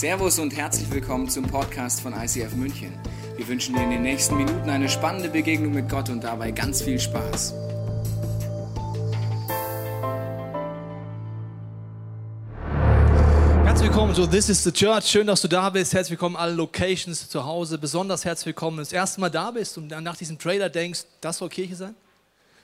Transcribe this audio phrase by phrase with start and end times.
[0.00, 2.90] Servus und herzlich willkommen zum Podcast von ICF München.
[3.36, 6.80] Wir wünschen dir in den nächsten Minuten eine spannende Begegnung mit Gott und dabei ganz
[6.80, 7.52] viel Spaß.
[13.66, 15.04] Herzlich willkommen zu This is the Church.
[15.04, 15.92] Schön, dass du da bist.
[15.92, 17.76] Herzlich willkommen alle Locations zu Hause.
[17.76, 21.00] Besonders herzlich willkommen, wenn du das erste Mal da bist und nach diesem Trailer denkst,
[21.20, 21.94] das soll Kirche sein?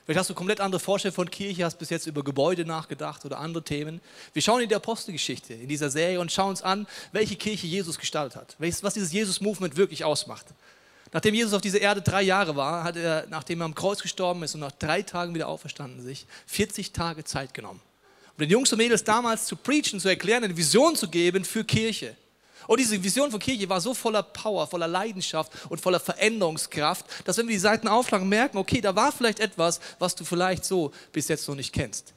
[0.07, 3.41] Vielleicht hast du komplett andere Vorstellungen von Kirche, hast bis jetzt über Gebäude nachgedacht oder
[3.41, 4.00] andere Themen.
[4.32, 7.98] Wir schauen in die Apostelgeschichte, in dieser Serie und schauen uns an, welche Kirche Jesus
[7.98, 10.46] gestaltet hat, was dieses Jesus-Movement wirklich ausmacht.
[11.12, 14.45] Nachdem Jesus auf dieser Erde drei Jahre war, hat er, nachdem er am Kreuz gestorben
[14.45, 17.81] ist und nach drei Tagen wieder auferstanden sich, 40 Tage Zeit genommen.
[18.36, 21.64] Um den Jungs und Mädels damals zu preachen, zu erklären, eine Vision zu geben für
[21.64, 22.14] Kirche.
[22.66, 27.39] Und diese Vision von Kirche war so voller Power, voller Leidenschaft und voller Veränderungskraft, dass
[27.39, 30.92] wenn wir die Seiten aufschlagen, merken, okay, da war vielleicht etwas, was du vielleicht so
[31.12, 32.12] bis jetzt noch nicht kennst.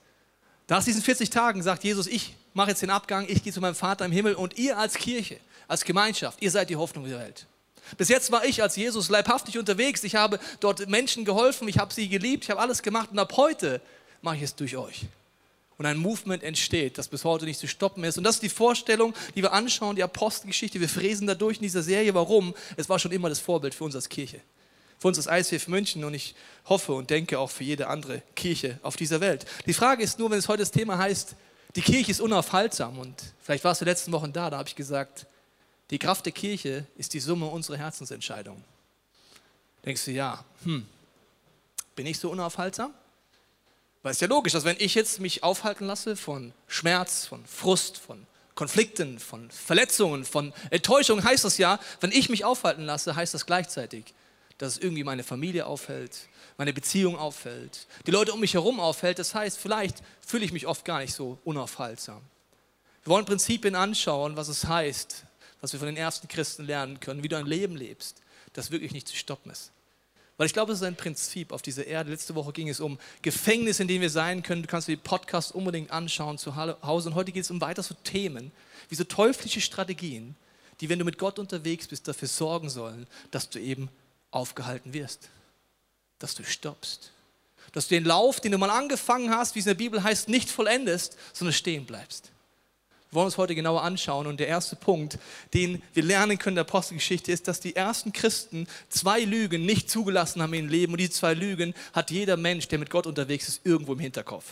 [0.67, 3.75] Nach diesen 40 Tagen sagt Jesus, ich mache jetzt den Abgang, ich gehe zu meinem
[3.75, 7.45] Vater im Himmel und ihr als Kirche, als Gemeinschaft, ihr seid die Hoffnung der Welt.
[7.97, 10.03] Bis jetzt war ich als Jesus leibhaftig unterwegs.
[10.03, 13.33] Ich habe dort Menschen geholfen, ich habe sie geliebt, ich habe alles gemacht und ab
[13.35, 13.81] heute
[14.21, 15.07] mache ich es durch euch
[15.79, 18.17] und ein Movement entsteht, das bis heute nicht zu stoppen ist.
[18.17, 20.81] Und das ist die Vorstellung, die wir anschauen, die Apostelgeschichte.
[20.81, 22.13] Wir fräsen da durch in dieser Serie.
[22.13, 22.53] Warum?
[22.75, 24.41] Es war schon immer das Vorbild für uns als Kirche.
[24.99, 26.35] Für uns als ICF München und ich
[26.65, 29.45] hoffe und denke auch für jede andere Kirche auf dieser Welt.
[29.67, 31.35] Die Frage ist nur, wenn es heute das Thema heißt,
[31.77, 35.27] die Kirche ist unaufhaltsam und vielleicht warst du letzten Wochen da, da habe ich gesagt,
[35.91, 38.65] die Kraft der Kirche ist die Summe unserer Herzensentscheidungen.
[39.85, 40.85] Denkst du, ja, hm,
[41.95, 42.93] bin ich so unaufhaltsam?
[44.01, 47.45] Weil es ist ja logisch, dass wenn ich jetzt mich aufhalten lasse von Schmerz, von
[47.45, 48.25] Frust, von
[48.55, 53.45] Konflikten, von Verletzungen, von Enttäuschungen, heißt das ja, wenn ich mich aufhalten lasse, heißt das
[53.45, 54.13] gleichzeitig,
[54.57, 59.19] dass es irgendwie meine Familie aufhält, meine Beziehung auffällt, die Leute um mich herum auffällt.
[59.19, 62.21] Das heißt, vielleicht fühle ich mich oft gar nicht so unaufhaltsam.
[63.03, 65.23] Wir wollen Prinzipien anschauen, was es heißt,
[65.61, 68.21] was wir von den ersten Christen lernen können, wie du ein Leben lebst,
[68.53, 69.71] das wirklich nicht zu stoppen ist.
[70.39, 72.11] Weil ich glaube, es ist ein Prinzip auf dieser Erde.
[72.11, 74.61] Letzte Woche ging es um Gefängnis, in dem wir sein können.
[74.61, 77.09] Du kannst dir die Podcast unbedingt anschauen zu Hause.
[77.09, 78.53] Und heute geht es um weiter so Themen,
[78.87, 80.37] wie so teuflische Strategien,
[80.79, 83.89] die, wenn du mit Gott unterwegs bist, dafür sorgen sollen, dass du eben
[84.31, 85.27] aufgehalten wirst.
[86.19, 87.11] Dass du stoppst.
[87.73, 90.29] Dass du den Lauf, den du mal angefangen hast, wie es in der Bibel heißt,
[90.29, 92.31] nicht vollendest, sondern stehen bleibst.
[93.11, 94.27] Wir wollen uns heute genauer anschauen.
[94.27, 95.17] Und der erste Punkt,
[95.53, 99.89] den wir lernen können in der Apostelgeschichte, ist, dass die ersten Christen zwei Lügen nicht
[99.89, 100.93] zugelassen haben in ihrem Leben.
[100.93, 104.45] Und diese zwei Lügen hat jeder Mensch, der mit Gott unterwegs ist, irgendwo im Hinterkopf.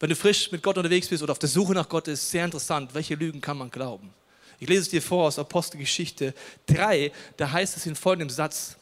[0.00, 2.44] Wenn du frisch mit Gott unterwegs bist oder auf der Suche nach Gott, ist sehr
[2.44, 4.12] interessant, welche Lügen kann man glauben.
[4.58, 6.34] Ich lese es dir vor aus Apostelgeschichte
[6.66, 8.76] 3, da heißt es in folgendem Satz.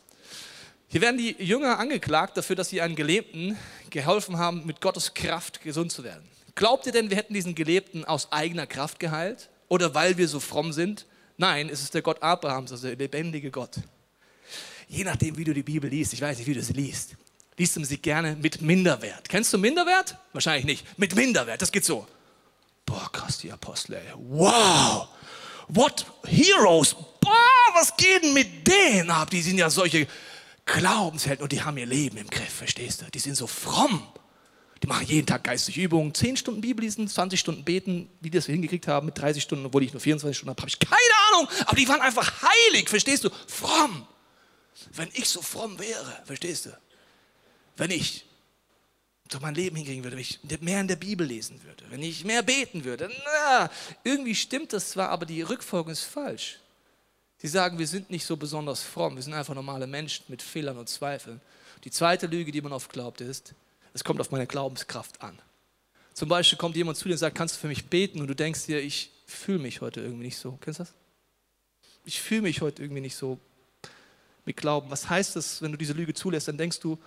[0.88, 3.58] Hier werden die Jünger angeklagt dafür, dass sie einen Gelähmten
[3.90, 6.26] geholfen haben, mit Gottes Kraft gesund zu werden.
[6.60, 9.48] Glaubt ihr denn, wir hätten diesen Gelebten aus eigener Kraft geheilt?
[9.68, 11.06] Oder weil wir so fromm sind?
[11.38, 13.76] Nein, es ist der Gott Abrahams, also der lebendige Gott.
[14.86, 17.16] Je nachdem, wie du die Bibel liest, ich weiß nicht, wie du sie liest,
[17.56, 19.26] liest du sie gerne mit Minderwert.
[19.30, 20.18] Kennst du Minderwert?
[20.34, 20.98] Wahrscheinlich nicht.
[20.98, 22.06] Mit Minderwert, das geht so.
[22.84, 24.12] Boah, krass, die Apostel, ey.
[24.18, 25.08] Wow!
[25.68, 26.94] What heroes!
[27.22, 29.30] Boah, was geht denn mit denen ab?
[29.30, 30.06] Die sind ja solche
[30.66, 33.10] Glaubenshelden und die haben ihr Leben im Griff, verstehst du?
[33.10, 34.06] Die sind so fromm.
[34.82, 38.38] Die machen jeden Tag geistige Übungen, 10 Stunden Bibel lesen, 20 Stunden beten, wie die
[38.38, 40.96] das hingekriegt haben mit 30 Stunden, obwohl ich nur 24 Stunden habe, habe ich keine
[41.28, 41.48] Ahnung.
[41.66, 43.30] Aber die waren einfach heilig, verstehst du?
[43.46, 44.06] Fromm.
[44.92, 46.70] Wenn ich so fromm wäre, verstehst du?
[47.76, 48.24] Wenn ich
[49.30, 52.24] so mein Leben hinkriegen würde, wenn ich mehr in der Bibel lesen würde, wenn ich
[52.24, 53.70] mehr beten würde, na,
[54.02, 56.58] irgendwie stimmt das zwar, aber die Rückfolge ist falsch.
[57.38, 60.78] Sie sagen, wir sind nicht so besonders fromm, wir sind einfach normale Menschen mit Fehlern
[60.78, 61.40] und Zweifeln.
[61.84, 63.54] Die zweite Lüge, die man oft glaubt, ist,
[63.94, 65.38] es kommt auf meine Glaubenskraft an.
[66.14, 68.20] Zum Beispiel kommt jemand zu dir und sagt, kannst du für mich beten?
[68.20, 70.58] Und du denkst dir, ich fühle mich heute irgendwie nicht so.
[70.60, 70.94] Kennst du das?
[72.04, 73.38] Ich fühle mich heute irgendwie nicht so
[74.44, 74.90] mit Glauben.
[74.90, 76.48] Was heißt das, wenn du diese Lüge zulässt?
[76.48, 76.98] Dann denkst du,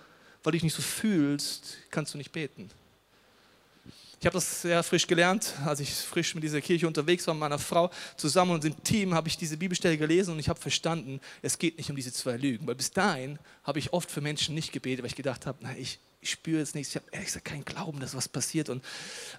[0.42, 2.70] weil du dich nicht so fühlst, kannst du nicht beten.
[4.24, 7.40] Ich habe das sehr frisch gelernt, als ich frisch mit dieser Kirche unterwegs war, mit
[7.40, 11.20] meiner Frau zusammen und im Team habe ich diese Bibelstelle gelesen und ich habe verstanden,
[11.42, 12.66] es geht nicht um diese zwei Lügen.
[12.66, 15.76] Weil bis dahin habe ich oft für Menschen nicht gebetet, weil ich gedacht habe, na,
[15.76, 18.70] ich, ich spüre jetzt nichts, ich habe ehrlich gesagt keinen Glauben, dass was passiert.
[18.70, 18.82] Und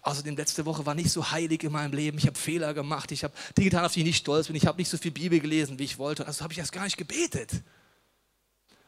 [0.03, 2.19] außerdem, letzte Woche war nicht so heilig in meinem Leben.
[2.19, 4.55] Ich habe Fehler gemacht, ich habe Dinge getan, auf die ich nicht stolz bin.
[4.55, 6.27] Ich habe nicht so viel Bibel gelesen, wie ich wollte.
[6.27, 7.53] Also habe ich erst gar nicht gebetet.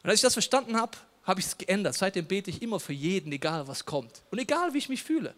[0.04, 1.95] Und als ich das verstanden habe, habe ich es geändert.
[1.95, 4.21] Seitdem bete ich immer für jeden, egal was kommt.
[4.30, 5.33] Und egal, wie ich mich fühle.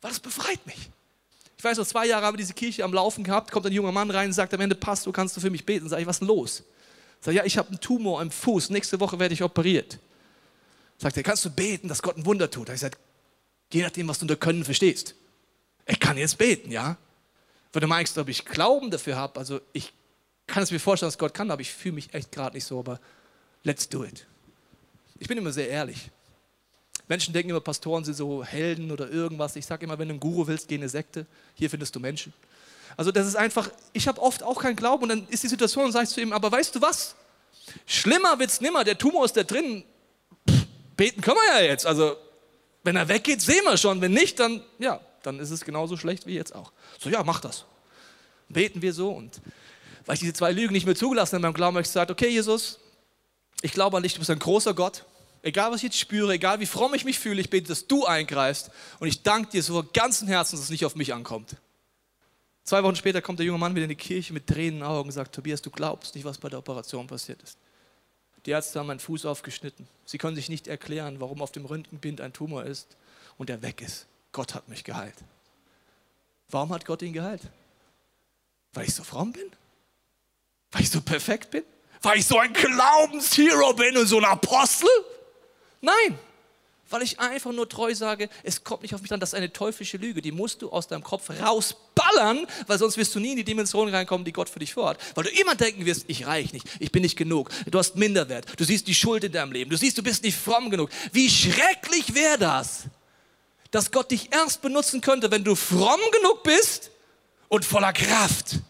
[0.00, 0.90] Weil das befreit mich.
[1.56, 3.90] Ich weiß noch, zwei Jahre haben wir diese Kirche am Laufen gehabt, kommt ein junger
[3.90, 5.88] Mann rein und sagt am Ende, Pastor, kannst du für mich beten?
[5.88, 6.62] Sag ich, was ist denn los?
[7.20, 9.98] Sag ich, ja, ich habe einen Tumor im Fuß, nächste Woche werde ich operiert.
[10.98, 12.68] Sagt er, kannst du beten, dass Gott ein Wunder tut?
[12.68, 12.98] Ich gesagt,
[13.72, 15.16] je nachdem, was du unter Können verstehst.
[15.86, 16.96] Ich kann jetzt beten, ja.
[17.72, 19.92] Wenn du meinst, ob ich Glauben dafür habe, also ich
[20.46, 22.78] kann es mir vorstellen, dass Gott kann, aber ich fühle mich echt gerade nicht so,
[22.78, 23.00] aber
[23.64, 24.26] let's do it.
[25.18, 26.10] Ich bin immer sehr ehrlich.
[27.08, 29.56] Menschen denken immer, Pastoren sind so Helden oder irgendwas.
[29.56, 31.26] Ich sage immer, wenn du einen Guru willst, geh in eine Sekte.
[31.54, 32.32] Hier findest du Menschen.
[32.96, 35.86] Also das ist einfach, ich habe oft auch keinen Glauben und dann ist die Situation
[35.86, 37.14] und ich zu ihm, aber weißt du was?
[37.86, 39.84] Schlimmer wird es nimmer, der Tumor ist da drin.
[40.48, 40.66] Pff,
[40.96, 41.86] beten können wir ja jetzt.
[41.86, 42.16] Also
[42.82, 44.00] wenn er weggeht, sehen wir schon.
[44.00, 46.72] Wenn nicht, dann ja, dann ist es genauso schlecht wie jetzt auch.
[46.98, 47.64] So, ja, mach das.
[48.48, 49.40] Beten wir so und
[50.06, 52.28] weil ich diese zwei Lügen nicht mehr zugelassen habe beim Glauben, habe ich gesagt, okay,
[52.28, 52.78] Jesus,
[53.60, 55.04] ich glaube an dich, du bist ein großer Gott.
[55.42, 58.04] Egal, was ich jetzt spüre, egal wie fromm ich mich fühle, ich bete, dass du
[58.04, 58.70] eingreifst.
[58.98, 61.56] Und ich danke dir so von ganzem Herzen, dass es nicht auf mich ankommt.
[62.64, 64.82] Zwei Wochen später kommt der junge Mann wieder in die Kirche mit Tränen in den
[64.82, 67.58] Augen und sagt, Tobias, du glaubst nicht, was bei der Operation passiert ist.
[68.44, 69.88] Die Ärzte haben meinen Fuß aufgeschnitten.
[70.04, 72.96] Sie können sich nicht erklären, warum auf dem Röntgenbild ein Tumor ist
[73.36, 74.06] und er weg ist.
[74.32, 75.16] Gott hat mich geheilt.
[76.50, 77.42] Warum hat Gott ihn geheilt?
[78.72, 79.50] Weil ich so fromm bin?
[80.70, 81.62] Weil ich so perfekt bin?
[82.02, 84.88] Weil ich so ein Glaubenshero bin und so ein Apostel?
[85.80, 86.18] Nein,
[86.90, 89.52] weil ich einfach nur treu sage, es kommt nicht auf mich an, das ist eine
[89.52, 93.36] teuflische Lüge, die musst du aus deinem Kopf rausballern, weil sonst wirst du nie in
[93.36, 94.98] die Dimension reinkommen, die Gott für dich vorhat.
[95.14, 98.58] Weil du immer denken wirst, ich reich nicht, ich bin nicht genug, du hast Minderwert,
[98.58, 100.90] du siehst die Schuld in deinem Leben, du siehst, du bist nicht fromm genug.
[101.12, 102.84] Wie schrecklich wäre das,
[103.70, 106.90] dass Gott dich erst benutzen könnte, wenn du fromm genug bist
[107.48, 108.60] und voller Kraft.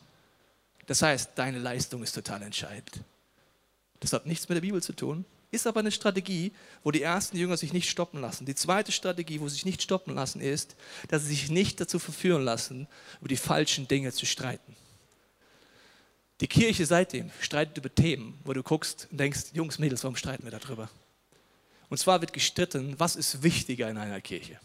[0.86, 3.04] Das heißt, deine Leistung ist total entscheidend.
[4.00, 6.52] Das hat nichts mit der Bibel zu tun, ist aber eine Strategie,
[6.84, 8.44] wo die ersten Jünger sich nicht stoppen lassen.
[8.44, 10.76] Die zweite Strategie, wo sie sich nicht stoppen lassen, ist,
[11.08, 12.86] dass sie sich nicht dazu verführen lassen,
[13.20, 14.76] über die falschen Dinge zu streiten.
[16.40, 20.44] Die Kirche seitdem streitet über Themen, wo du guckst und denkst, Jungs, Mädels, warum streiten
[20.44, 20.88] wir darüber?
[21.88, 24.60] Und zwar wird gestritten, was ist wichtiger in einer Kirche?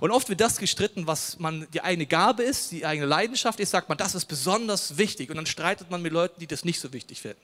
[0.00, 3.70] Und oft wird das gestritten, was man die eigene Gabe ist, die eigene Leidenschaft ist,
[3.70, 5.30] sagt man, das ist besonders wichtig.
[5.30, 7.40] Und dann streitet man mit Leuten, die das nicht so wichtig finden.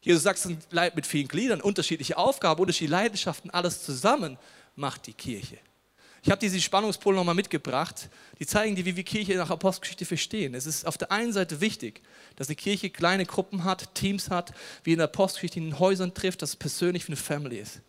[0.00, 4.38] Jesus sagt, es ist Leib mit vielen Gliedern, unterschiedliche Aufgaben, unterschiedliche Leidenschaften, alles zusammen
[4.74, 5.58] macht die Kirche.
[6.22, 8.10] Ich habe diese Spannungspole nochmal mitgebracht.
[8.38, 10.54] Die zeigen dir, wie wir Kirche nach Apostelgeschichte verstehen.
[10.54, 12.02] Es ist auf der einen Seite wichtig,
[12.36, 14.52] dass eine Kirche kleine Gruppen hat, Teams hat,
[14.84, 17.80] wie in der Apostelgeschichte in den Häusern trifft, dass es persönlich wie eine Family ist.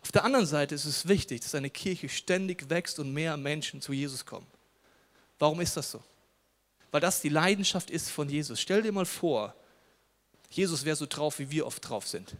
[0.00, 3.80] Auf der anderen Seite ist es wichtig, dass eine Kirche ständig wächst und mehr Menschen
[3.80, 4.46] zu Jesus kommen.
[5.38, 6.02] Warum ist das so?
[6.90, 8.60] Weil das die Leidenschaft ist von Jesus.
[8.60, 9.54] Stell dir mal vor,
[10.54, 12.36] Jesus wäre so drauf, wie wir oft drauf sind.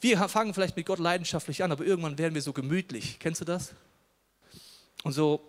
[0.00, 3.18] Wir fangen vielleicht mit Gott leidenschaftlich an, aber irgendwann werden wir so gemütlich.
[3.18, 3.74] Kennst du das?
[5.02, 5.46] Und so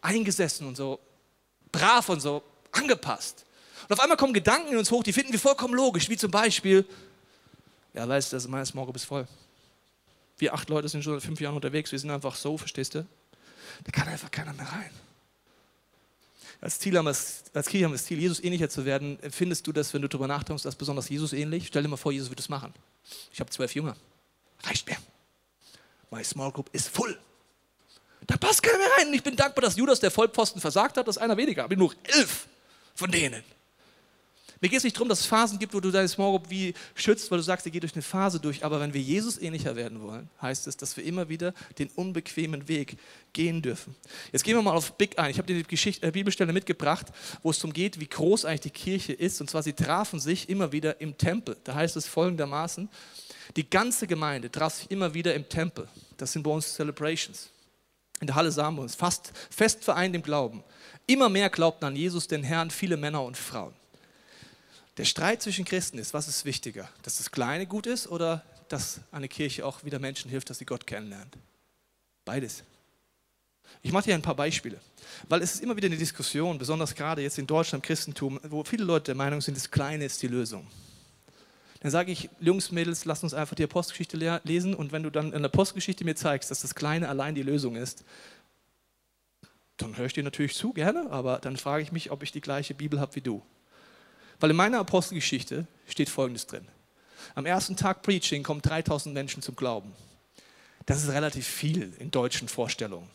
[0.00, 0.98] eingesessen und so
[1.70, 2.42] brav und so
[2.72, 3.44] angepasst.
[3.82, 6.30] Und auf einmal kommen Gedanken in uns hoch, die finden wir vollkommen logisch, wie zum
[6.30, 6.86] Beispiel,
[7.92, 9.28] ja, weißt du, das ist meines Morgen bis voll.
[10.38, 13.06] Wir acht Leute sind schon seit fünf Jahren unterwegs, wir sind einfach so, verstehst du?
[13.84, 14.90] Da kann einfach keiner mehr rein.
[16.60, 19.18] Als, Ziel haben wir, als Kirche haben wir das Ziel, Jesus ähnlicher zu werden.
[19.30, 21.68] Findest du das, wenn du darüber nachdenkst, das besonders Jesus ähnlich?
[21.68, 22.74] Stell dir mal vor, Jesus wird das machen.
[23.32, 23.96] Ich habe zwölf Jünger.
[24.62, 24.96] Reicht mir.
[26.10, 27.18] My small group ist full.
[28.26, 29.08] Da passt keiner mehr rein.
[29.08, 31.08] Und ich bin dankbar, dass Judas, der Vollposten, versagt hat.
[31.08, 31.64] Das ist einer weniger.
[31.64, 32.46] Aber nur elf
[32.94, 33.42] von denen.
[34.62, 36.74] Mir geht es nicht darum, dass es Phasen gibt, wo du deine Small Group wie
[36.94, 38.62] schützt, weil du sagst, ihr geht durch eine Phase durch.
[38.62, 42.68] Aber wenn wir Jesus ähnlicher werden wollen, heißt es, dass wir immer wieder den unbequemen
[42.68, 42.98] Weg
[43.32, 43.96] gehen dürfen.
[44.32, 45.30] Jetzt gehen wir mal auf Big ein.
[45.30, 47.06] Ich habe dir die Geschichte, äh, Bibelstelle mitgebracht,
[47.42, 49.40] wo es darum geht, wie groß eigentlich die Kirche ist.
[49.40, 51.56] Und zwar, sie trafen sich immer wieder im Tempel.
[51.64, 52.90] Da heißt es folgendermaßen,
[53.56, 55.88] die ganze Gemeinde traf sich immer wieder im Tempel.
[56.18, 57.48] Das sind bei uns Celebrations.
[58.20, 60.62] In der Halle Samuels, fast fest vereint im Glauben.
[61.06, 63.72] Immer mehr glaubten an Jesus, den Herrn, viele Männer und Frauen.
[65.00, 66.86] Der Streit zwischen Christen ist, was ist wichtiger?
[67.02, 70.66] Dass das Kleine gut ist oder dass eine Kirche auch wieder Menschen hilft, dass sie
[70.66, 71.38] Gott kennenlernt?
[72.26, 72.64] Beides.
[73.80, 74.78] Ich mache hier ein paar Beispiele,
[75.26, 78.62] weil es ist immer wieder eine Diskussion, besonders gerade jetzt in Deutschland im Christentum, wo
[78.62, 80.66] viele Leute der Meinung sind, das Kleine ist die Lösung.
[81.80, 85.32] Dann sage ich, Jungs, Mädels, lass uns einfach die Apostelgeschichte lesen und wenn du dann
[85.32, 88.04] in der Apostelgeschichte mir zeigst, dass das Kleine allein die Lösung ist,
[89.78, 92.42] dann höre ich dir natürlich zu, gerne, aber dann frage ich mich, ob ich die
[92.42, 93.42] gleiche Bibel habe wie du.
[94.40, 96.66] Weil in meiner Apostelgeschichte steht Folgendes drin.
[97.34, 99.92] Am ersten Tag Preaching kommen 3000 Menschen zum Glauben.
[100.86, 103.08] Das ist relativ viel in deutschen Vorstellungen.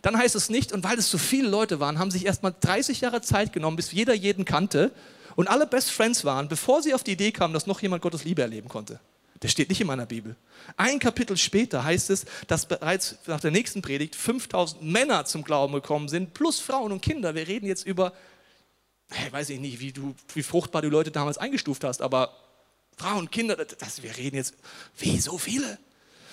[0.00, 2.54] Dann heißt es nicht, und weil es so viele Leute waren, haben sich erst mal
[2.58, 4.92] 30 Jahre Zeit genommen, bis jeder jeden kannte
[5.36, 8.24] und alle Best Friends waren, bevor sie auf die Idee kamen, dass noch jemand Gottes
[8.24, 9.00] Liebe erleben konnte.
[9.40, 10.36] Das steht nicht in meiner Bibel.
[10.76, 15.74] Ein Kapitel später heißt es, dass bereits nach der nächsten Predigt 5000 Männer zum Glauben
[15.74, 17.34] gekommen sind, plus Frauen und Kinder.
[17.34, 18.12] Wir reden jetzt über
[19.12, 22.36] hey, weiß ich nicht, wie, du, wie fruchtbar du Leute damals eingestuft hast, aber
[22.96, 24.54] Frauen, Kinder, das, wir reden jetzt,
[24.98, 25.78] wie so viele?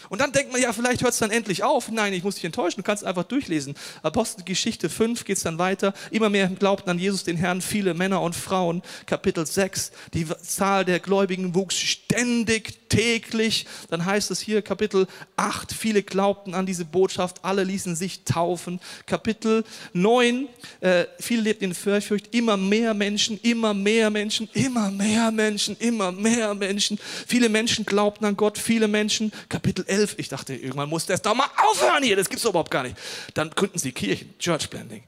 [0.09, 1.91] Und dann denkt man, ja, vielleicht hört es dann endlich auf.
[1.91, 3.75] Nein, ich muss dich enttäuschen, du kannst einfach durchlesen.
[4.01, 5.93] Apostelgeschichte 5 geht es dann weiter.
[6.09, 8.81] Immer mehr glaubten an Jesus, den Herrn, viele Männer und Frauen.
[9.05, 13.65] Kapitel 6, die Zahl der Gläubigen wuchs ständig, täglich.
[13.89, 18.79] Dann heißt es hier, Kapitel 8, viele glaubten an diese Botschaft, alle ließen sich taufen.
[19.05, 20.47] Kapitel 9,
[20.81, 26.11] äh, viele lebten in Furcht, immer mehr Menschen, immer mehr Menschen, immer mehr Menschen, immer
[26.11, 26.99] mehr Menschen.
[27.27, 29.31] Viele Menschen glaubten an Gott, viele Menschen.
[29.47, 30.15] Kapitel 11, 11.
[30.17, 32.15] Ich dachte, irgendwann muss das doch mal aufhören hier.
[32.15, 32.95] Das gibt es überhaupt gar nicht.
[33.33, 35.03] Dann gründen sie Kirchen, Church Blending.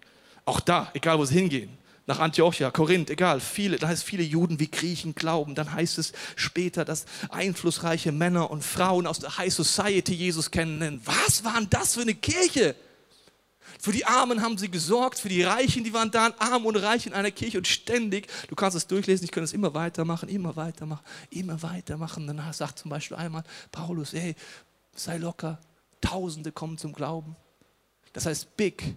[0.45, 1.69] Auch da, egal wo sie hingehen.
[2.07, 5.53] Nach Antiochia, Korinth, egal, viele, da heißt viele Juden wie Griechen glauben.
[5.55, 11.01] Dann heißt es später, dass einflussreiche Männer und Frauen aus der High Society Jesus kennen.
[11.05, 12.75] Was waren das für eine Kirche?
[13.79, 17.07] Für die Armen haben sie gesorgt, für die Reichen, die waren da, arm und reich
[17.07, 20.55] in einer Kirche und ständig, du kannst es durchlesen, ich kann es immer weitermachen, immer
[20.55, 22.27] weitermachen, immer weitermachen.
[22.27, 24.35] Dann sagt zum Beispiel einmal Paulus, hey,
[24.95, 25.59] sei locker,
[26.01, 27.35] Tausende kommen zum Glauben.
[28.13, 28.95] Das heißt, Big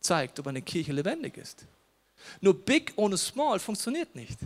[0.00, 1.66] zeigt, ob eine Kirche lebendig ist.
[2.40, 4.38] Nur Big ohne Small funktioniert nicht.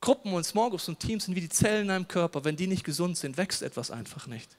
[0.00, 2.44] Gruppen und Small Groups und Teams sind wie die Zellen in einem Körper.
[2.44, 4.56] Wenn die nicht gesund sind, wächst etwas einfach nicht.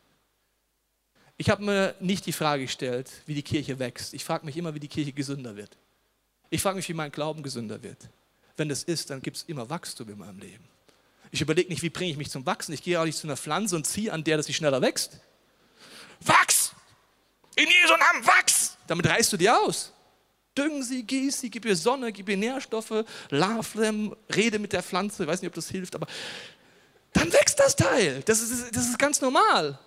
[1.37, 4.13] Ich habe mir nicht die Frage gestellt, wie die Kirche wächst.
[4.13, 5.77] Ich frage mich immer, wie die Kirche gesünder wird.
[6.49, 8.09] Ich frage mich, wie mein Glauben gesünder wird.
[8.55, 10.67] Wenn das ist, dann gibt es immer Wachstum in meinem Leben.
[11.29, 12.73] Ich überlege nicht, wie bringe ich mich zum Wachsen.
[12.73, 15.19] Ich gehe auch nicht zu einer Pflanze und ziehe an der, dass sie schneller wächst.
[16.21, 16.71] Wachs!
[17.55, 18.77] In Jesu Namen, wachs!
[18.87, 19.93] Damit reißt du dir aus.
[20.57, 24.83] Düng sie, gieß sie, gib ihr Sonne, gib ihr Nährstoffe, larv them, rede mit der
[24.83, 25.23] Pflanze.
[25.23, 26.07] Ich weiß nicht, ob das hilft, aber
[27.13, 28.21] dann wächst das Teil.
[28.25, 29.79] Das ist, das ist ganz normal.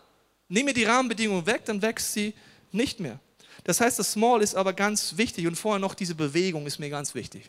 [0.49, 2.35] Mir die Rahmenbedingungen weg, dann wächst sie
[2.73, 3.19] nicht mehr.
[3.65, 6.91] Das heißt, das Small ist aber ganz wichtig und vorher noch diese Bewegung ist mir
[6.91, 7.49] ganz wichtig.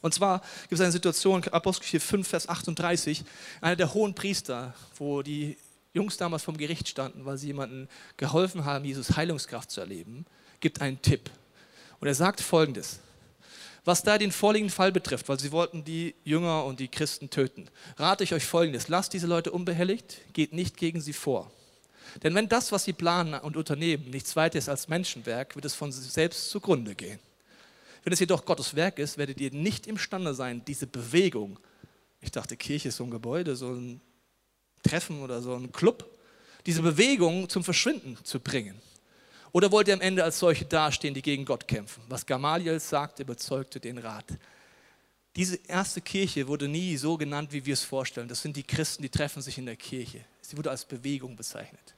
[0.00, 3.24] Und zwar gibt es eine Situation, Apostelgeschichte 5, Vers 38,
[3.60, 5.56] einer der hohen Priester, wo die
[5.92, 10.26] Jungs damals vom Gericht standen, weil sie jemandem geholfen haben, Jesus Heilungskraft zu erleben,
[10.60, 11.30] gibt einen Tipp.
[12.00, 13.00] Und er sagt folgendes.
[13.84, 17.70] Was da den vorliegenden Fall betrifft, weil sie wollten die Jünger und die Christen töten,
[17.96, 18.88] rate ich euch folgendes.
[18.88, 21.50] Lasst diese Leute unbehelligt, geht nicht gegen sie vor.
[22.22, 25.74] Denn wenn das, was sie planen und unternehmen, nichts weiter ist als Menschenwerk, wird es
[25.74, 27.18] von sich selbst zugrunde gehen.
[28.04, 31.58] Wenn es jedoch Gottes Werk ist, werdet ihr nicht imstande sein, diese Bewegung,
[32.20, 34.00] ich dachte, Kirche ist so ein Gebäude, so ein
[34.82, 36.08] Treffen oder so ein Club,
[36.66, 38.80] diese Bewegung zum Verschwinden zu bringen.
[39.52, 42.02] Oder wollt ihr am Ende als solche dastehen, die gegen Gott kämpfen?
[42.08, 44.26] Was Gamaliel sagt, überzeugte den Rat.
[45.36, 48.28] Diese erste Kirche wurde nie so genannt, wie wir es vorstellen.
[48.28, 50.24] Das sind die Christen, die treffen sich in der Kirche.
[50.40, 51.94] Sie wurde als Bewegung bezeichnet.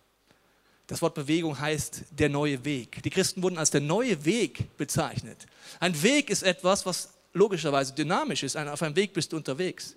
[0.86, 3.02] Das Wort Bewegung heißt der neue Weg.
[3.02, 5.46] Die Christen wurden als der neue Weg bezeichnet.
[5.78, 8.56] Ein Weg ist etwas, was logischerweise dynamisch ist.
[8.56, 9.94] Auf einem Weg bist du unterwegs.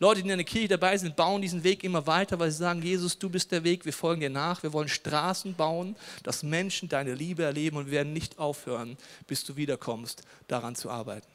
[0.00, 2.82] Leute, die in der Kirche dabei sind, bauen diesen Weg immer weiter, weil sie sagen,
[2.82, 6.88] Jesus, du bist der Weg, wir folgen dir nach, wir wollen Straßen bauen, dass Menschen
[6.88, 11.26] deine Liebe erleben und wir werden nicht aufhören, bis du wiederkommst, daran zu arbeiten.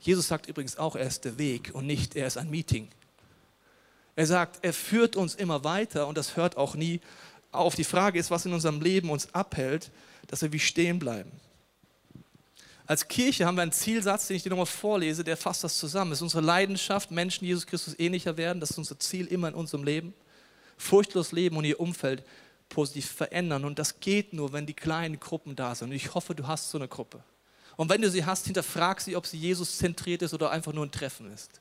[0.00, 2.88] Jesus sagt übrigens auch, er ist der Weg und nicht, er ist ein Meeting.
[4.16, 7.00] Er sagt, er führt uns immer weiter und das hört auch nie
[7.52, 7.74] auf.
[7.74, 9.90] Die Frage ist, was in unserem Leben uns abhält,
[10.26, 11.30] dass wir wie stehen bleiben.
[12.90, 16.10] Als Kirche haben wir einen Zielsatz, den ich dir nochmal vorlese, der fasst das zusammen.
[16.10, 18.58] Es ist unsere Leidenschaft, Menschen Jesus Christus ähnlicher werden.
[18.58, 20.12] Das ist unser Ziel immer in unserem Leben.
[20.76, 22.24] Furchtlos leben und ihr Umfeld
[22.68, 23.64] positiv verändern.
[23.64, 25.90] Und das geht nur, wenn die kleinen Gruppen da sind.
[25.90, 27.22] Und ich hoffe, du hast so eine Gruppe.
[27.76, 30.84] Und wenn du sie hast, hinterfrag sie, ob sie Jesus zentriert ist oder einfach nur
[30.84, 31.60] ein Treffen ist.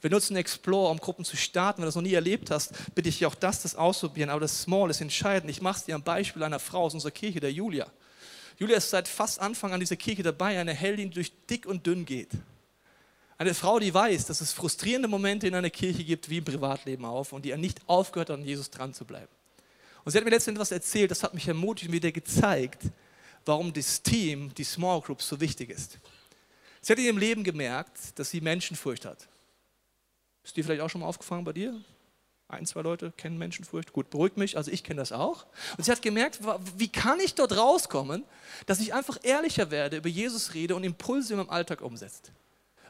[0.00, 1.78] Wir nutzen Explore, um Gruppen zu starten.
[1.78, 4.30] Wenn du das noch nie erlebt hast, bitte ich dich auch das, das ausprobieren.
[4.30, 5.48] Aber das Small ist entscheidend.
[5.48, 7.86] Ich mache es dir am Beispiel einer Frau aus unserer Kirche, der Julia.
[8.58, 11.86] Julia ist seit fast Anfang an dieser Kirche dabei, eine Heldin, die durch dick und
[11.86, 12.30] dünn geht.
[13.36, 17.04] Eine Frau, die weiß, dass es frustrierende Momente in einer Kirche gibt, wie im Privatleben
[17.04, 19.28] auf, und die nicht aufgehört hat, an Jesus dran zu bleiben.
[20.04, 22.82] Und sie hat mir letztendlich etwas erzählt, das hat mich ermutigt und wieder gezeigt,
[23.44, 25.98] warum das Team, die Small Group so wichtig ist.
[26.80, 29.28] Sie hat in ihrem Leben gemerkt, dass sie Menschenfurcht hat.
[30.42, 31.80] Ist dir vielleicht auch schon mal aufgefallen bei dir?
[32.48, 33.92] Ein, zwei Leute kennen Menschenfurcht.
[33.92, 35.44] Gut, beruhigt mich, also ich kenne das auch.
[35.76, 36.40] Und sie hat gemerkt,
[36.78, 38.24] wie kann ich dort rauskommen,
[38.64, 42.32] dass ich einfach ehrlicher werde, über Jesus rede und Impulse in meinem Alltag umsetzt.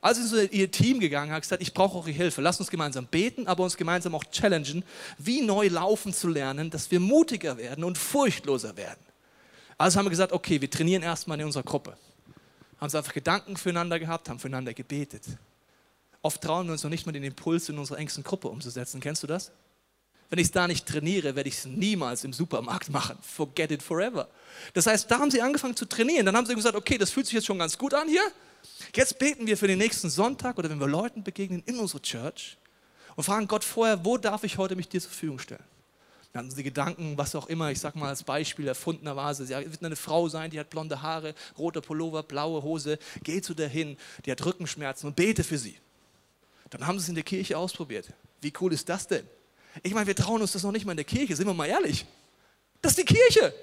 [0.00, 2.40] Also ist in ihr Team gegangen, hat gesagt, ich brauche eure Hilfe.
[2.40, 4.84] Lasst uns gemeinsam beten, aber uns gemeinsam auch challengen,
[5.18, 9.00] wie neu laufen zu lernen, dass wir mutiger werden und furchtloser werden.
[9.76, 11.96] Also haben wir gesagt, okay, wir trainieren erstmal in unserer Gruppe.
[12.80, 15.24] Haben sie einfach Gedanken füreinander gehabt, haben füreinander gebetet.
[16.22, 19.00] Oft trauen wir uns noch nicht mal den Impuls in unserer engsten Gruppe umzusetzen.
[19.00, 19.52] Kennst du das?
[20.30, 23.16] Wenn ich es da nicht trainiere, werde ich es niemals im Supermarkt machen.
[23.22, 24.28] Forget it forever.
[24.74, 26.26] Das heißt, da haben sie angefangen zu trainieren.
[26.26, 28.22] Dann haben sie gesagt, okay, das fühlt sich jetzt schon ganz gut an hier.
[28.94, 32.58] Jetzt beten wir für den nächsten Sonntag oder wenn wir Leuten begegnen in unserer Church
[33.16, 35.64] und fragen Gott vorher, wo darf ich heute mich dir zur Verfügung stellen?
[36.32, 39.46] Dann hatten sie Gedanken, was auch immer, ich sag mal als Beispiel erfundenerweise.
[39.46, 42.98] Sie wird eine Frau sein, die hat blonde Haare, roter Pullover, blaue Hose.
[43.22, 43.96] Geh zu der hin,
[44.26, 45.78] die hat Rückenschmerzen und bete für sie.
[46.70, 48.08] Dann haben sie es in der Kirche ausprobiert.
[48.40, 49.26] Wie cool ist das denn?
[49.82, 51.66] Ich meine, wir trauen uns das noch nicht mal in der Kirche, sind wir mal
[51.66, 52.04] ehrlich.
[52.82, 53.54] Das ist die Kirche.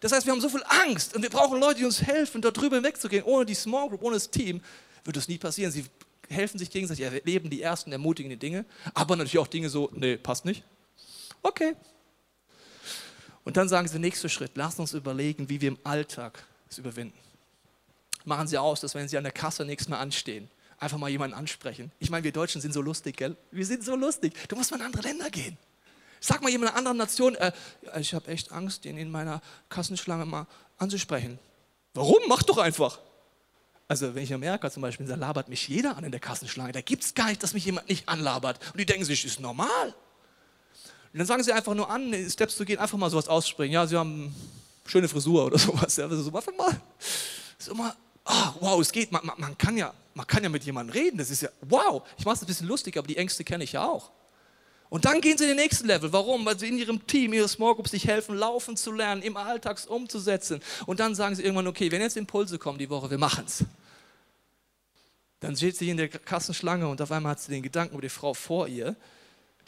[0.00, 2.56] Das heißt, wir haben so viel Angst und wir brauchen Leute, die uns helfen, dort
[2.56, 3.24] drüber hinwegzugehen.
[3.24, 4.60] Ohne die Small Group, ohne das Team
[5.04, 5.72] wird das nie passieren.
[5.72, 5.84] Sie
[6.28, 8.64] helfen sich gegenseitig, erleben die ersten ermutigenden Dinge,
[8.94, 10.64] aber natürlich auch Dinge so, nee, passt nicht.
[11.42, 11.74] Okay.
[13.44, 17.18] Und dann sagen sie, nächster Schritt, lasst uns überlegen, wie wir im Alltag es überwinden.
[18.24, 20.48] Machen Sie aus, dass wenn Sie an der Kasse nächstes Mal anstehen,
[20.78, 21.92] einfach mal jemanden ansprechen.
[21.98, 23.36] Ich meine, wir Deutschen sind so lustig, gell?
[23.50, 24.34] Wir sind so lustig.
[24.48, 25.56] Du musst mal in andere Länder gehen.
[26.20, 27.52] Sag mal jemand einer anderen Nation, äh,
[28.00, 30.46] ich habe echt Angst, den in meiner Kassenschlange mal
[30.78, 31.38] anzusprechen.
[31.92, 32.18] Warum?
[32.28, 32.98] Mach doch einfach.
[33.86, 36.72] Also wenn ich in Amerika zum Beispiel da labert mich jeder an in der Kassenschlange.
[36.72, 38.58] Da gibt es gar nicht, dass mich jemand nicht anlabert.
[38.72, 39.94] Und die denken sich, das ist normal.
[41.12, 43.72] Und dann sagen sie einfach nur an, Steps zu gehen, einfach mal sowas aussprechen.
[43.72, 44.34] Ja, sie haben
[44.86, 45.96] schöne Frisur oder sowas.
[45.96, 46.80] Ja, so, einfach mal,
[47.58, 49.12] so mal, oh, wow, es geht.
[49.12, 51.18] Man, man, man, kann ja, man kann ja mit jemandem reden.
[51.18, 52.02] Das ist ja, wow.
[52.18, 54.10] Ich mache es ein bisschen lustig, aber die Ängste kenne ich ja auch.
[54.90, 56.12] Und dann gehen sie in den nächsten Level.
[56.12, 56.44] Warum?
[56.46, 59.80] Weil sie in ihrem Team, ihre Small Groups sich helfen, laufen zu lernen, im Alltag
[59.88, 60.60] umzusetzen.
[60.86, 63.64] Und dann sagen sie irgendwann, okay, wenn jetzt Impulse kommen die Woche, wir machen es.
[65.40, 68.08] Dann steht sie in der Kassenschlange und auf einmal hat sie den Gedanken über die
[68.08, 68.94] Frau vor ihr,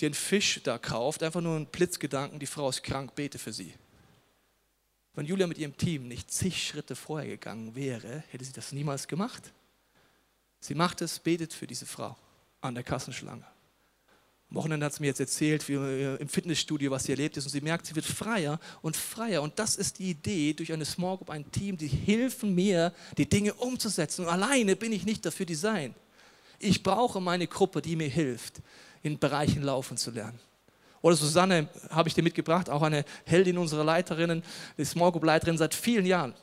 [0.01, 3.53] die einen Fisch da kauft, einfach nur einen Blitzgedanken, die Frau ist krank, bete für
[3.53, 3.75] sie.
[5.17, 9.09] Wenn Julia mit ihrem Team nicht zig Schritte vorher gegangen wäre, hätte sie das niemals
[9.09, 9.51] gemacht.
[10.61, 12.15] Sie macht es, betet für diese Frau
[12.61, 13.45] an der Kassenschlange.
[14.51, 15.75] Am Wochenende hat sie mir jetzt erzählt, wie
[16.21, 17.47] im Fitnessstudio, was sie erlebt ist.
[17.47, 19.41] Und sie merkt, sie wird freier und freier.
[19.41, 23.27] Und das ist die Idee durch eine Small Group, ein Team, die helfen mir, die
[23.27, 24.27] Dinge umzusetzen.
[24.27, 25.97] Und alleine bin ich nicht dafür designt.
[26.59, 28.61] Ich brauche meine Gruppe, die mir hilft,
[29.03, 30.39] in Bereichen laufen zu lernen.
[31.03, 34.43] Oder Susanne habe ich dir mitgebracht, auch eine Heldin unserer Leiterinnen,
[34.77, 36.35] die Small Group Leiterin seit vielen Jahren.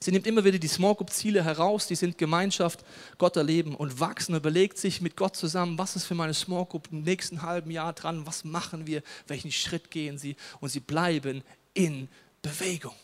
[0.00, 2.84] Sie nimmt immer wieder die Small Group Ziele heraus, die sind Gemeinschaft,
[3.16, 6.88] Gott erleben und wachsen überlegt sich mit Gott zusammen, was ist für meine Small Group
[6.92, 11.42] im nächsten halben Jahr dran, was machen wir, welchen Schritt gehen sie und sie bleiben
[11.72, 12.08] in
[12.42, 12.94] Bewegung.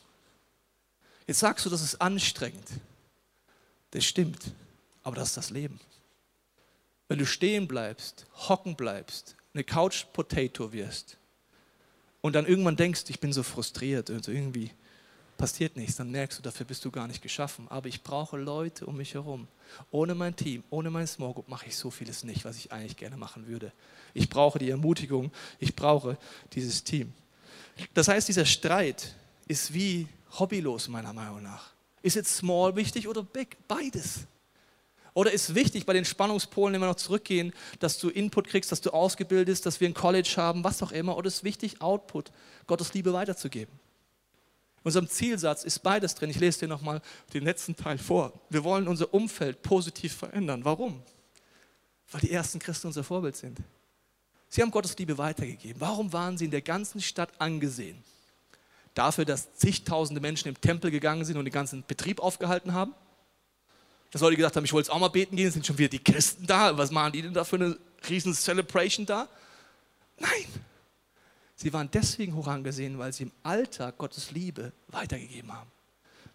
[1.26, 2.68] Jetzt sagst du, das ist anstrengend.
[3.92, 4.52] Das stimmt,
[5.02, 5.80] aber das ist das Leben.
[7.08, 11.18] Wenn du stehen bleibst, hocken bleibst, eine Couch Potato wirst
[12.20, 14.70] und dann irgendwann denkst, ich bin so frustriert, also irgendwie
[15.40, 17.66] passiert nichts, dann merkst du, dafür bist du gar nicht geschaffen.
[17.70, 19.48] Aber ich brauche Leute um mich herum.
[19.90, 22.98] Ohne mein Team, ohne mein Small Group mache ich so vieles nicht, was ich eigentlich
[22.98, 23.72] gerne machen würde.
[24.12, 26.18] Ich brauche die Ermutigung, ich brauche
[26.52, 27.14] dieses Team.
[27.94, 29.14] Das heißt, dieser Streit
[29.48, 30.06] ist wie
[30.38, 31.70] hobbylos meiner Meinung nach.
[32.02, 33.56] Ist jetzt small wichtig oder big?
[33.66, 34.26] Beides.
[35.14, 38.90] Oder ist wichtig bei den Spannungspolen, wir noch zurückgehen, dass du Input kriegst, dass du
[38.90, 41.16] ausgebildet bist, dass wir ein College haben, was auch immer.
[41.16, 42.30] Oder ist wichtig, Output,
[42.66, 43.74] Gottes Liebe weiterzugeben.
[44.82, 46.30] In unserem Zielsatz ist beides drin.
[46.30, 47.02] Ich lese dir nochmal
[47.34, 48.32] den letzten Teil vor.
[48.48, 50.64] Wir wollen unser Umfeld positiv verändern.
[50.64, 51.02] Warum?
[52.10, 53.58] Weil die ersten Christen unser Vorbild sind.
[54.48, 55.80] Sie haben Gottes Liebe weitergegeben.
[55.80, 58.02] Warum waren sie in der ganzen Stadt angesehen?
[58.94, 62.94] Dafür, dass zigtausende Menschen im Tempel gegangen sind und den ganzen Betrieb aufgehalten haben?
[64.10, 66.02] Dass Leute gesagt haben, ich wollte jetzt auch mal beten gehen, sind schon wieder die
[66.02, 66.76] Christen da.
[66.76, 69.28] Was machen die denn da für eine riesen Celebration da?
[70.18, 70.46] Nein,
[71.62, 75.70] Sie waren deswegen hoch angesehen, weil sie im Alltag Gottes Liebe weitergegeben haben.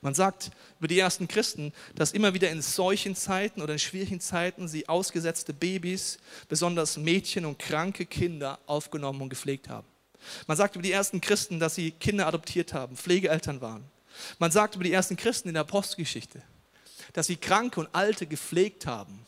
[0.02, 4.20] Man sagt über die ersten Christen, dass immer wieder in solchen Zeiten oder in schwierigen
[4.20, 9.88] Zeiten sie ausgesetzte Babys, besonders Mädchen und kranke Kinder aufgenommen und gepflegt haben.
[10.46, 13.84] Man sagt über die ersten Christen, dass sie Kinder adoptiert haben, Pflegeeltern waren.
[14.38, 16.44] Man sagt über die ersten Christen in der Apostelgeschichte,
[17.13, 19.26] dass sie Kranke und Alte gepflegt haben.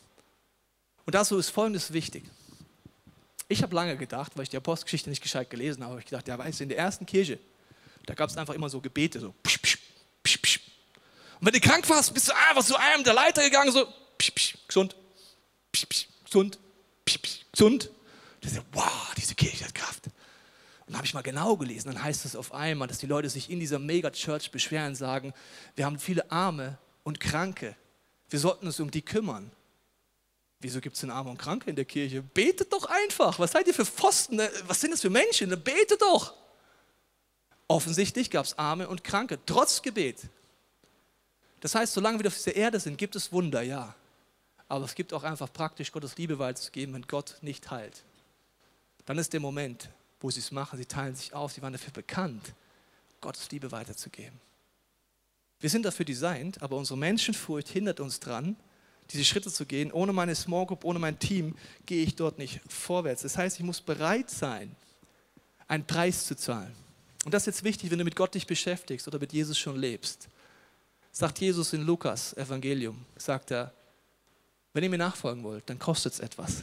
[1.06, 2.24] Und dazu ist Folgendes wichtig.
[3.48, 6.28] Ich habe lange gedacht, weil ich die Apostelgeschichte nicht gescheit gelesen habe, habe ich gedacht,
[6.28, 7.38] ja, weißt du, in der ersten Kirche,
[8.04, 9.78] da gab es einfach immer so Gebete, so psch, psch,
[10.22, 10.60] psch, psch.
[11.40, 13.86] Und wenn du krank warst, bist du einfach zu einem der Leiter gegangen, so
[14.18, 14.96] psch, psch, gesund,
[15.72, 16.58] psch, psch, gesund,
[17.06, 17.90] psch, psch, gesund.
[18.42, 20.10] Und ich wow, diese Kirche hat Kraft.
[20.86, 23.50] Und habe ich mal genau gelesen, dann heißt es auf einmal, dass die Leute sich
[23.50, 25.34] in dieser Mega-Church beschweren sagen,
[25.76, 27.74] wir haben viele Arme und Kranke,
[28.28, 29.50] wir sollten uns um die kümmern.
[30.60, 32.20] Wieso gibt es denn Arme und Kranke in der Kirche?
[32.20, 33.38] Betet doch einfach.
[33.38, 34.38] Was seid ihr für Pfosten?
[34.66, 35.48] Was sind das für Menschen?
[35.62, 36.34] Betet doch.
[37.66, 40.18] Offensichtlich gab es Arme und Kranke, trotz Gebet.
[41.60, 43.94] Das heißt, solange wir auf dieser Erde sind, gibt es Wunder, ja.
[44.68, 48.04] Aber es gibt auch einfach praktisch Gottes Liebe weiterzugeben, wenn Gott nicht heilt.
[49.06, 49.88] Dann ist der Moment,
[50.20, 50.76] wo sie es machen.
[50.76, 51.52] Sie teilen sich auf.
[51.52, 52.52] Sie waren dafür bekannt,
[53.22, 54.38] Gottes Liebe weiterzugeben.
[55.60, 58.56] Wir sind dafür designt, aber unsere Menschenfurcht hindert uns dran,
[59.10, 59.90] diese Schritte zu gehen.
[59.92, 63.22] Ohne meine Small Group, ohne mein Team gehe ich dort nicht vorwärts.
[63.22, 64.74] Das heißt, ich muss bereit sein,
[65.66, 66.74] einen Preis zu zahlen.
[67.24, 69.76] Und das ist jetzt wichtig, wenn du mit Gott dich beschäftigst oder mit Jesus schon
[69.76, 70.28] lebst.
[71.10, 73.72] Sagt Jesus in Lukas Evangelium, sagt er,
[74.72, 76.62] wenn ihr mir nachfolgen wollt, dann kostet es etwas.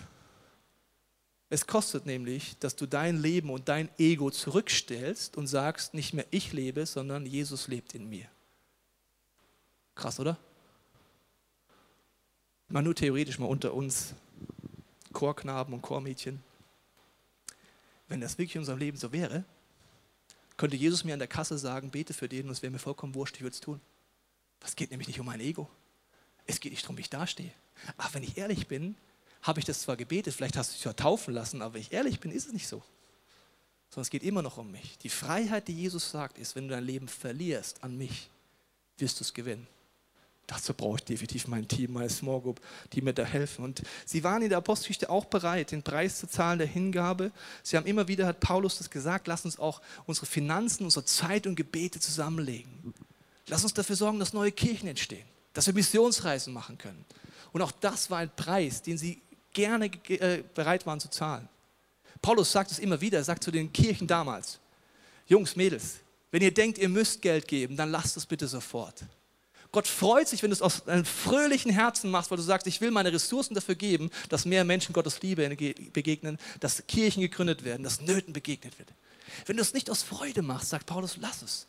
[1.50, 6.26] Es kostet nämlich, dass du dein Leben und dein Ego zurückstellst und sagst, nicht mehr
[6.32, 8.28] ich lebe, sondern Jesus lebt in mir.
[9.96, 10.38] Krass, oder?
[12.68, 14.14] Mal nur theoretisch mal unter uns,
[15.14, 16.44] Chorknaben und Chormädchen.
[18.08, 19.46] Wenn das wirklich in unserem Leben so wäre,
[20.58, 23.16] könnte Jesus mir an der Kasse sagen, bete für den und es wäre mir vollkommen
[23.16, 23.82] wurscht, ich würde es tun.
[24.64, 25.70] Es geht nämlich nicht um mein Ego.
[26.46, 27.52] Es geht nicht darum, wie ich dastehe.
[27.98, 28.96] Ach, wenn ich ehrlich bin,
[29.42, 31.92] habe ich das zwar gebetet, vielleicht hast du dich ja taufen lassen, aber wenn ich
[31.92, 32.82] ehrlich bin, ist es nicht so.
[33.90, 34.98] Sondern es geht immer noch um mich.
[35.00, 38.30] Die Freiheit, die Jesus sagt, ist, wenn du dein Leben verlierst an mich,
[38.98, 39.68] wirst du es gewinnen.
[40.48, 42.62] Dazu brauche ich definitiv mein Team, meine Small Group,
[42.94, 43.66] die mir da helfen.
[43.66, 47.32] Und sie waren in der Apostelgeschichte auch bereit, den Preis zu zahlen der Hingabe.
[47.64, 51.48] Sie haben immer wieder, hat Paulus das gesagt, lass uns auch unsere Finanzen, unsere Zeit
[51.48, 52.94] und Gebete zusammenlegen.
[53.48, 57.04] Lass uns dafür sorgen, dass neue Kirchen entstehen, dass wir Missionsreisen machen können.
[57.52, 61.48] Und auch das war ein Preis, den sie gerne äh, bereit waren zu zahlen.
[62.22, 64.60] Paulus sagt es immer wieder, er sagt zu den Kirchen damals,
[65.28, 65.96] Jungs, Mädels,
[66.30, 69.06] wenn ihr denkt, ihr müsst Geld geben, dann lasst es bitte sofort.
[69.76, 72.80] Gott freut sich, wenn du es aus einem fröhlichen Herzen machst, weil du sagst, ich
[72.80, 75.50] will meine Ressourcen dafür geben, dass mehr Menschen Gottes Liebe
[75.92, 78.94] begegnen, dass Kirchen gegründet werden, dass Nöten begegnet wird.
[79.46, 81.68] Wenn du es nicht aus Freude machst, sagt Paulus, lass es.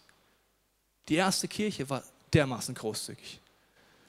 [1.09, 3.41] Die erste Kirche war dermaßen großzügig.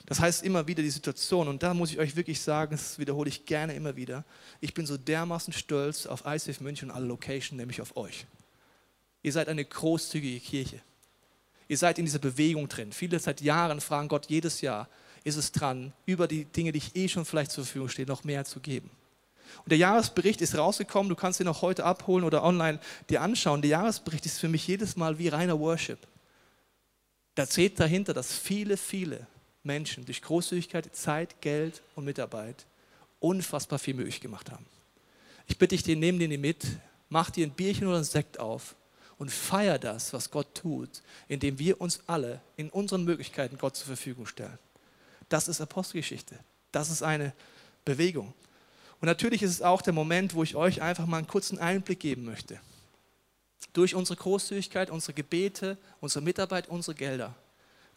[0.05, 3.29] Das heißt immer wieder die Situation, und da muss ich euch wirklich sagen, das wiederhole
[3.29, 4.25] ich gerne immer wieder,
[4.61, 8.27] ich bin so dermaßen stolz auf ICF München und alle Location, nämlich auf euch.
[9.23, 10.81] Ihr seid eine großzügige Kirche.
[11.67, 12.91] Ihr seid in dieser Bewegung drin.
[12.91, 14.87] Viele seit Jahren fragen Gott jedes Jahr,
[15.23, 18.23] ist es dran, über die Dinge, die ich eh schon vielleicht zur Verfügung stehe, noch
[18.23, 18.89] mehr zu geben.
[19.63, 23.61] Und der Jahresbericht ist rausgekommen, du kannst ihn auch heute abholen oder online dir anschauen.
[23.61, 25.99] Der Jahresbericht ist für mich jedes Mal wie reiner Worship.
[27.35, 29.27] Da zählt dahinter, dass viele, viele
[29.63, 32.65] Menschen durch Großzügigkeit, Zeit, Geld und Mitarbeit
[33.19, 34.65] unfassbar viel möglich gemacht haben.
[35.47, 36.65] Ich bitte dich, den nehmen den mit,
[37.09, 38.75] mach dir ein Bierchen oder ein Sekt auf
[39.17, 43.87] und feier das, was Gott tut, indem wir uns alle in unseren Möglichkeiten Gott zur
[43.87, 44.57] Verfügung stellen.
[45.29, 46.37] Das ist Apostelgeschichte.
[46.71, 47.33] Das ist eine
[47.83, 48.33] Bewegung.
[48.99, 51.99] Und natürlich ist es auch der Moment, wo ich euch einfach mal einen kurzen Einblick
[51.99, 52.59] geben möchte.
[53.73, 57.35] Durch unsere Großzügigkeit, unsere Gebete, unsere Mitarbeit, unsere Gelder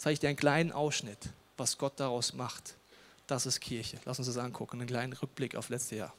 [0.00, 1.18] zeige ich dir einen kleinen Ausschnitt,
[1.58, 2.74] was Gott daraus macht.
[3.26, 3.98] Das ist Kirche.
[4.06, 6.14] Lass uns das angucken, einen kleinen Rückblick auf letztes Jahr.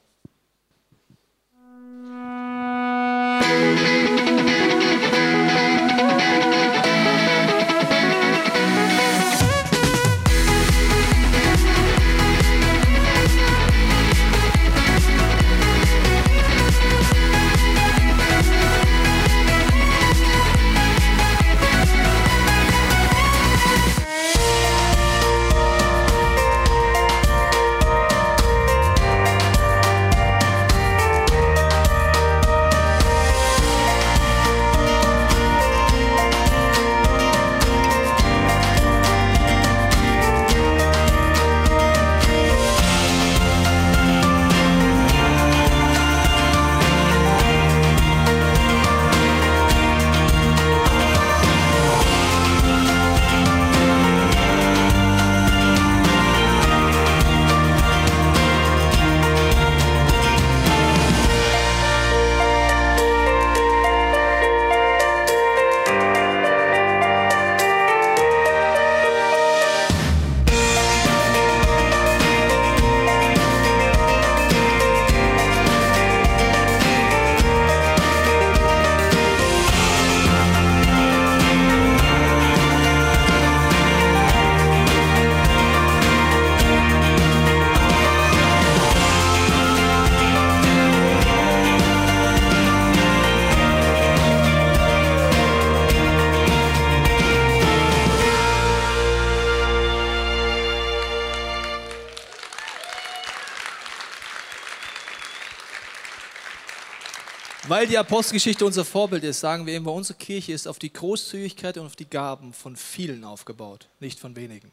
[107.82, 111.76] Weil die Apostelgeschichte unser Vorbild ist, sagen wir immer, unsere Kirche ist auf die Großzügigkeit
[111.78, 114.70] und auf die Gaben von vielen aufgebaut, nicht von wenigen.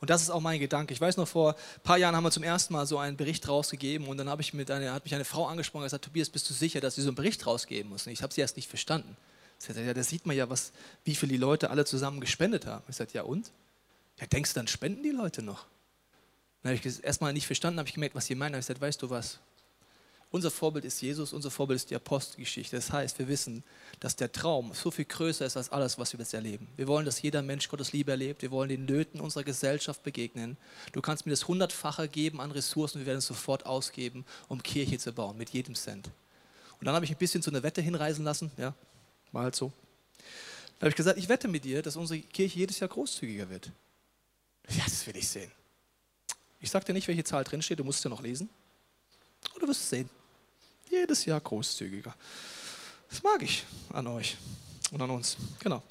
[0.00, 0.92] Und das ist auch mein Gedanke.
[0.92, 3.46] Ich weiß noch, vor ein paar Jahren haben wir zum ersten Mal so einen Bericht
[3.46, 6.30] rausgegeben und dann habe ich mit eine, hat mich eine Frau angesprochen und gesagt, Tobias,
[6.30, 8.08] bist du sicher, dass sie so einen Bericht rausgeben muss?
[8.08, 9.16] Und ich habe sie erst nicht verstanden.
[9.58, 10.72] Sie hat gesagt, ja, da sieht man ja, was,
[11.04, 12.82] wie viel die Leute alle zusammen gespendet haben.
[12.88, 13.52] Ich sagte, ja und?
[14.18, 15.66] Ja, denkst du, dann spenden die Leute noch?
[16.64, 18.54] Dann habe ich erstmal nicht verstanden, habe ich gemerkt, was sie meinen.
[18.54, 19.38] Ich gesagt, weißt du was?
[20.32, 22.74] Unser Vorbild ist Jesus, unser Vorbild ist die Apostelgeschichte.
[22.74, 23.62] Das heißt, wir wissen,
[24.00, 26.68] dass der Traum so viel größer ist als alles, was wir jetzt erleben.
[26.76, 28.40] Wir wollen, dass jeder Mensch Gottes Liebe erlebt.
[28.40, 30.56] Wir wollen den Nöten unserer Gesellschaft begegnen.
[30.92, 33.00] Du kannst mir das hundertfache geben an Ressourcen.
[33.00, 36.08] Wir werden es sofort ausgeben, um Kirche zu bauen, mit jedem Cent.
[36.80, 38.50] Und dann habe ich ein bisschen zu einer Wette hinreisen lassen.
[38.56, 38.74] Ja,
[39.32, 39.70] war halt so.
[40.78, 43.70] Da habe ich gesagt, ich wette mit dir, dass unsere Kirche jedes Jahr großzügiger wird.
[44.70, 45.52] Ja, das will ich sehen.
[46.58, 48.48] Ich sage dir nicht, welche Zahl drinsteht, du musst es ja noch lesen.
[49.52, 50.08] Und du wirst es sehen.
[50.92, 52.14] Jedes Jahr großzügiger.
[53.08, 54.36] Das mag ich an euch
[54.90, 55.38] und an uns.
[55.60, 55.82] Genau.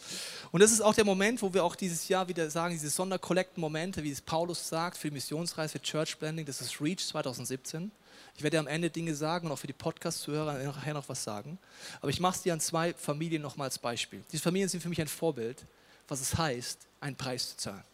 [0.51, 4.03] Und das ist auch der Moment, wo wir auch dieses Jahr wieder sagen, diese Sonderkollekten-Momente,
[4.03, 7.91] wie es Paulus sagt, für die Missionsreise, für Church Blending, das ist Reach 2017.
[8.37, 11.57] Ich werde am Ende Dinge sagen und auch für die Podcast-Zuhörer nachher noch was sagen.
[11.99, 14.23] Aber ich mache es dir an zwei Familien nochmal als Beispiel.
[14.31, 15.65] Diese Familien sind für mich ein Vorbild,
[16.07, 17.90] was es heißt, einen Preis zu zahlen.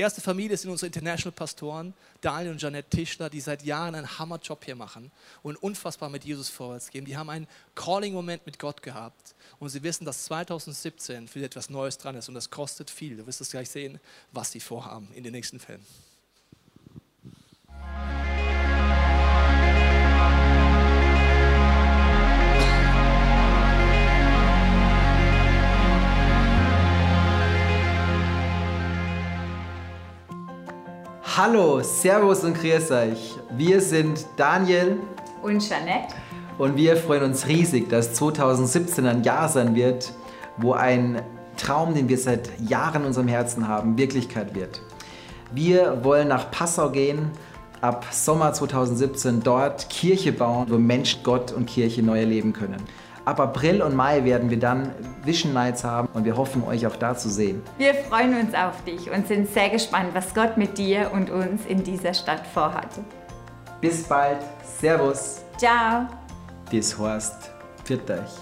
[0.00, 4.64] Die erste Familie sind unsere International-Pastoren, Daniel und Janette Tischler, die seit Jahren einen Hammerjob
[4.64, 5.10] hier machen
[5.42, 7.04] und unfassbar mit Jesus vorwärts gehen.
[7.04, 11.98] Die haben einen Calling-Moment mit Gott gehabt und sie wissen, dass 2017 für etwas Neues
[11.98, 13.18] dran ist und das kostet viel.
[13.18, 14.00] Du wirst es gleich sehen,
[14.32, 15.84] was sie vorhaben in den nächsten Filmen.
[31.36, 33.36] Hallo, Servus und Grüß euch.
[33.52, 34.98] Wir sind Daniel
[35.42, 36.12] und Jeanette.
[36.58, 40.12] Und wir freuen uns riesig, dass 2017 ein Jahr sein wird,
[40.56, 41.22] wo ein
[41.56, 44.82] Traum, den wir seit Jahren in unserem Herzen haben, Wirklichkeit wird.
[45.52, 47.30] Wir wollen nach Passau gehen,
[47.80, 52.82] ab Sommer 2017 dort Kirche bauen, wo Mensch, Gott und Kirche neu erleben können.
[53.30, 54.90] Ab April und Mai werden wir dann
[55.22, 57.62] Vision Nights haben und wir hoffen, euch auch da zu sehen.
[57.78, 61.64] Wir freuen uns auf dich und sind sehr gespannt, was Gott mit dir und uns
[61.66, 62.88] in dieser Stadt vorhat.
[63.80, 64.38] Bis bald.
[64.80, 65.42] Servus.
[65.58, 66.08] Ciao.
[66.72, 67.52] Das heißt,
[67.84, 68.32] pfiat euch.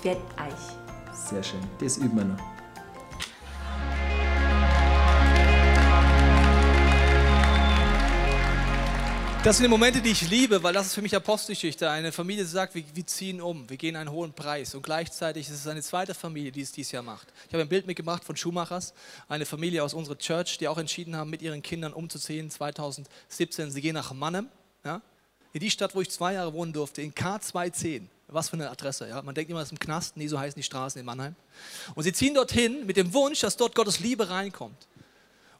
[0.00, 1.12] Pfiat euch.
[1.12, 1.58] Sehr schön.
[1.80, 2.53] Das üben wir noch.
[9.44, 11.90] Das sind die Momente, die ich liebe, weil das ist für mich Apostelgeschichte.
[11.90, 14.74] Eine Familie sagt, wir, wir, ziehen um, wir gehen einen hohen Preis.
[14.74, 17.28] Und gleichzeitig ist es eine zweite Familie, die es dieses Jahr macht.
[17.46, 18.94] Ich habe ein Bild mitgemacht von Schumachers,
[19.28, 23.70] eine Familie aus unserer Church, die auch entschieden haben, mit ihren Kindern umzuziehen 2017.
[23.70, 24.48] Sie gehen nach Mannheim,
[24.82, 25.02] ja?
[25.52, 28.06] in die Stadt, wo ich zwei Jahre wohnen durfte, in K210.
[28.28, 29.20] Was für eine Adresse, ja?
[29.20, 31.36] Man denkt immer, das ist im Knast, nee, so heißen die Straßen in Mannheim.
[31.94, 34.88] Und sie ziehen dorthin mit dem Wunsch, dass dort Gottes Liebe reinkommt.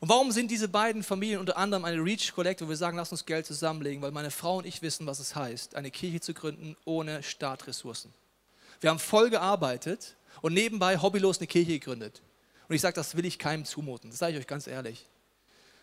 [0.05, 3.11] Und warum sind diese beiden Familien unter anderem eine Reach Collect, wo wir sagen, lass
[3.11, 4.03] uns Geld zusammenlegen?
[4.03, 8.13] Weil meine Frau und ich wissen, was es heißt, eine Kirche zu gründen ohne Startressourcen.
[8.83, 12.21] Wir haben voll gearbeitet und nebenbei hobbylos eine Kirche gegründet.
[12.69, 14.11] Und ich sage, das will ich keinem zumuten.
[14.11, 15.07] Das sage ich euch ganz ehrlich.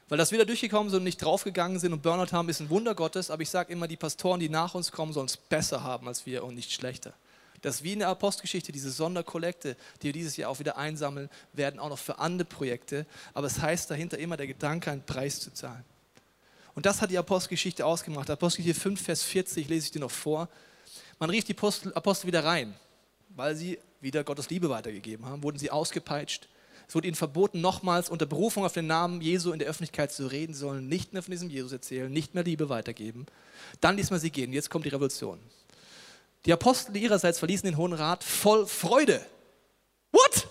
[0.07, 2.93] Weil das wieder durchgekommen sind und nicht draufgegangen sind und Burnout haben, ist ein Wunder
[2.93, 3.31] Gottes.
[3.31, 6.27] Aber ich sage immer, die Pastoren, die nach uns kommen, sollen es besser haben als
[6.27, 7.15] wir und nicht schlechter
[7.61, 11.79] dass wie in der Apostelgeschichte diese Sonderkollekte, die wir dieses Jahr auch wieder einsammeln werden,
[11.79, 13.05] auch noch für andere Projekte.
[13.33, 15.85] Aber es heißt dahinter immer der Gedanke, einen Preis zu zahlen.
[16.73, 18.29] Und das hat die Apostelgeschichte ausgemacht.
[18.29, 20.49] Apostelgeschichte 5, Vers 40 lese ich dir noch vor.
[21.19, 22.73] Man rief die Apostel, wieder rein,
[23.29, 26.47] weil sie wieder Gottes Liebe weitergegeben haben, wurden sie ausgepeitscht.
[26.87, 30.27] Es wurde ihnen verboten, nochmals unter Berufung auf den Namen Jesu in der Öffentlichkeit zu
[30.27, 30.53] reden.
[30.53, 33.27] Sollen nicht mehr von diesem Jesus erzählen, nicht mehr Liebe weitergeben.
[33.79, 34.51] Dann ließ man sie gehen.
[34.51, 35.39] Jetzt kommt die Revolution.
[36.45, 39.23] Die Apostel ihrerseits verließen den Hohen Rat voll Freude.
[40.11, 40.47] What?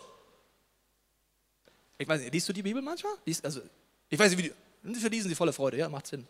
[1.99, 3.13] Ich weiß nicht, liest du die Bibel manchmal?
[3.27, 3.61] Liest, also,
[4.09, 6.27] ich weiß nicht, wie die, verließen sie voller Freude, ja, macht Sinn.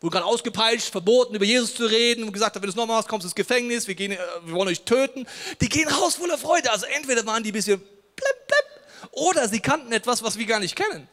[0.00, 3.08] Wurde gerade ausgepeitscht, verboten, über Jesus zu reden und gesagt, wenn du es nochmal machst,
[3.08, 5.26] kommst du ins Gefängnis, wir, gehen, äh, wir wollen euch töten.
[5.60, 6.72] Die gehen raus voller Freude.
[6.72, 10.58] Also entweder waren die ein bisschen blip, blip, oder sie kannten etwas, was wir gar
[10.58, 11.06] nicht kennen.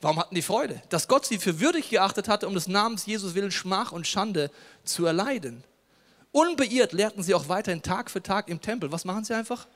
[0.00, 0.82] Warum hatten die Freude?
[0.88, 4.50] Dass Gott sie für würdig geachtet hatte, um des Namens Jesus willen Schmach und Schande
[4.84, 5.64] zu erleiden.
[6.32, 8.90] Unbeirrt lehrten sie auch weiterhin Tag für Tag im Tempel.
[8.90, 9.68] Was machen sie einfach?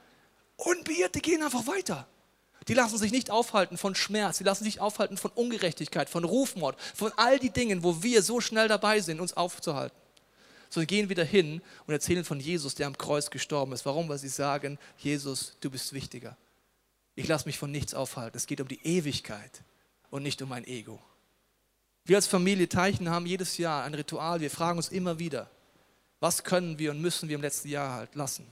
[0.56, 2.08] Unbeirrt, die gehen einfach weiter.
[2.68, 6.80] Die lassen sich nicht aufhalten von Schmerz, die lassen sich aufhalten von Ungerechtigkeit, von Rufmord,
[6.94, 9.96] von all die Dingen, wo wir so schnell dabei sind, uns aufzuhalten.
[10.68, 13.86] So sie gehen wieder hin und erzählen von Jesus, der am Kreuz gestorben ist.
[13.86, 14.08] Warum?
[14.08, 16.36] Weil sie sagen, Jesus, du bist wichtiger.
[17.14, 18.36] Ich lasse mich von nichts aufhalten.
[18.36, 19.62] Es geht um die Ewigkeit
[20.10, 21.00] und nicht um mein Ego.
[22.04, 24.40] Wir als Familie Teichen haben jedes Jahr ein Ritual.
[24.40, 25.48] Wir fragen uns immer wieder,
[26.26, 28.44] was können wir und müssen wir im letzten Jahr halt lassen?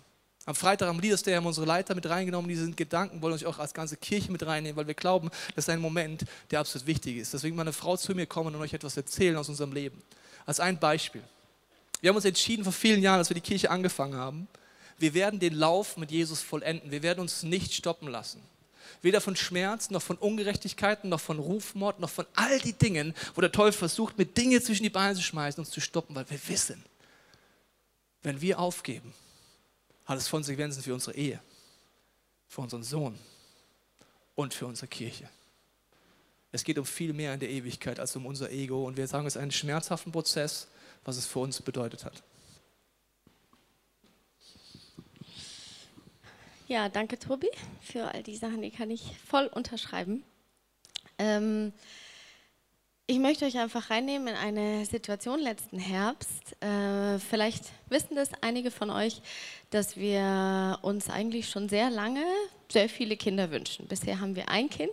[0.46, 2.48] Am Freitag am Leaders Day haben unsere Leiter mit reingenommen.
[2.48, 5.70] Diese Gedanken wollen uns auch als ganze Kirche mit reinnehmen, weil wir glauben, das ist
[5.70, 7.34] ein Moment, der absolut wichtig ist.
[7.34, 10.00] Deswegen meine Frau zu mir kommen und euch etwas erzählen aus unserem Leben.
[10.46, 11.24] Als ein Beispiel.
[12.00, 14.46] Wir haben uns entschieden vor vielen Jahren, als wir die Kirche angefangen haben,
[14.96, 16.92] wir werden den Lauf mit Jesus vollenden.
[16.92, 18.40] Wir werden uns nicht stoppen lassen.
[19.02, 23.40] Weder von Schmerz, noch von Ungerechtigkeiten, noch von Rufmord, noch von all die Dingen, wo
[23.40, 26.38] der Teufel versucht, mit Dinge zwischen die Beine zu schmeißen, uns zu stoppen, weil wir
[26.46, 26.84] wissen,
[28.24, 29.14] wenn wir aufgeben,
[30.06, 31.40] hat es Konsequenzen für unsere Ehe,
[32.48, 33.18] für unseren Sohn
[34.34, 35.28] und für unsere Kirche.
[36.50, 39.26] Es geht um viel mehr in der Ewigkeit als um unser Ego und wir sagen,
[39.26, 40.68] es ist ein schmerzhaften Prozess,
[41.04, 42.22] was es für uns bedeutet hat.
[46.66, 47.50] Ja, danke Tobi
[47.82, 50.24] für all die Sachen, die kann ich voll unterschreiben.
[51.18, 51.72] Ähm,
[53.06, 56.56] ich möchte euch einfach reinnehmen in eine Situation letzten Herbst.
[56.62, 59.20] Äh, vielleicht wissen das einige von euch,
[59.70, 62.24] dass wir uns eigentlich schon sehr lange
[62.70, 63.86] sehr viele Kinder wünschen.
[63.86, 64.92] Bisher haben wir ein Kind,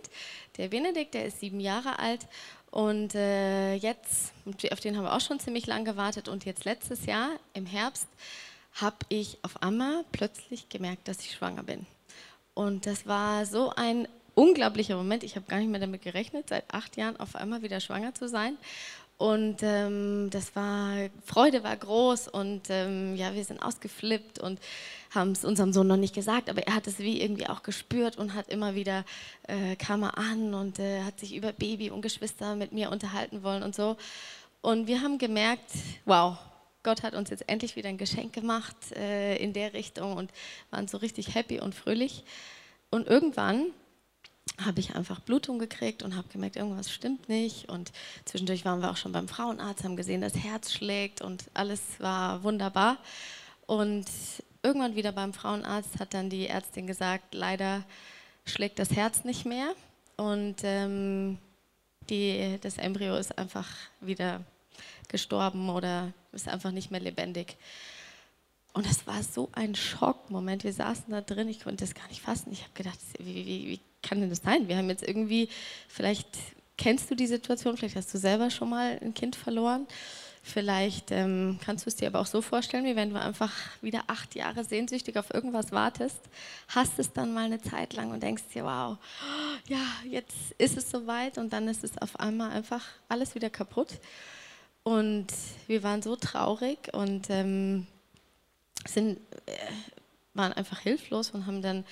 [0.58, 2.26] der Benedikt, der ist sieben Jahre alt.
[2.70, 4.32] Und äh, jetzt,
[4.70, 6.28] auf den haben wir auch schon ziemlich lang gewartet.
[6.28, 8.08] Und jetzt letztes Jahr im Herbst
[8.74, 11.86] habe ich auf einmal plötzlich gemerkt, dass ich schwanger bin.
[12.54, 15.24] Und das war so ein unglaublicher Moment.
[15.24, 18.28] Ich habe gar nicht mehr damit gerechnet, seit acht Jahren auf einmal wieder schwanger zu
[18.28, 18.56] sein.
[19.18, 24.58] Und ähm, das war, Freude war groß und ähm, ja, wir sind ausgeflippt und
[25.14, 28.16] haben es unserem Sohn noch nicht gesagt, aber er hat es wie irgendwie auch gespürt
[28.16, 29.04] und hat immer wieder,
[29.46, 33.44] äh, kam er an und äh, hat sich über Baby und Geschwister mit mir unterhalten
[33.44, 33.96] wollen und so.
[34.60, 35.70] Und wir haben gemerkt,
[36.04, 36.36] wow,
[36.82, 40.32] Gott hat uns jetzt endlich wieder ein Geschenk gemacht äh, in der Richtung und
[40.70, 42.24] waren so richtig happy und fröhlich.
[42.90, 43.66] Und irgendwann
[44.58, 47.68] habe ich einfach Blutung gekriegt und habe gemerkt, irgendwas stimmt nicht.
[47.68, 47.92] Und
[48.24, 52.42] zwischendurch waren wir auch schon beim Frauenarzt, haben gesehen, das Herz schlägt und alles war
[52.42, 52.98] wunderbar.
[53.66, 54.06] Und
[54.62, 57.82] irgendwann wieder beim Frauenarzt hat dann die Ärztin gesagt, leider
[58.44, 59.72] schlägt das Herz nicht mehr
[60.16, 61.38] und ähm,
[62.10, 63.68] die, das Embryo ist einfach
[64.00, 64.42] wieder
[65.08, 67.56] gestorben oder ist einfach nicht mehr lebendig.
[68.72, 70.64] Und das war so ein Schockmoment.
[70.64, 72.52] Wir saßen da drin, ich konnte das gar nicht fassen.
[72.52, 74.68] Ich habe gedacht, wie, wie, wie kann denn das sein?
[74.68, 75.48] Wir haben jetzt irgendwie,
[75.88, 76.28] vielleicht
[76.76, 79.86] kennst du die Situation, vielleicht hast du selber schon mal ein Kind verloren.
[80.44, 84.02] Vielleicht ähm, kannst du es dir aber auch so vorstellen, wie wenn du einfach wieder
[84.08, 86.18] acht Jahre sehnsüchtig auf irgendwas wartest,
[86.66, 88.98] hast es dann mal eine Zeit lang und denkst dir, wow,
[89.68, 94.00] ja, jetzt ist es soweit und dann ist es auf einmal einfach alles wieder kaputt.
[94.82, 95.28] Und
[95.68, 97.86] wir waren so traurig und ähm,
[98.84, 99.52] sind, äh,
[100.34, 101.84] waren einfach hilflos und haben dann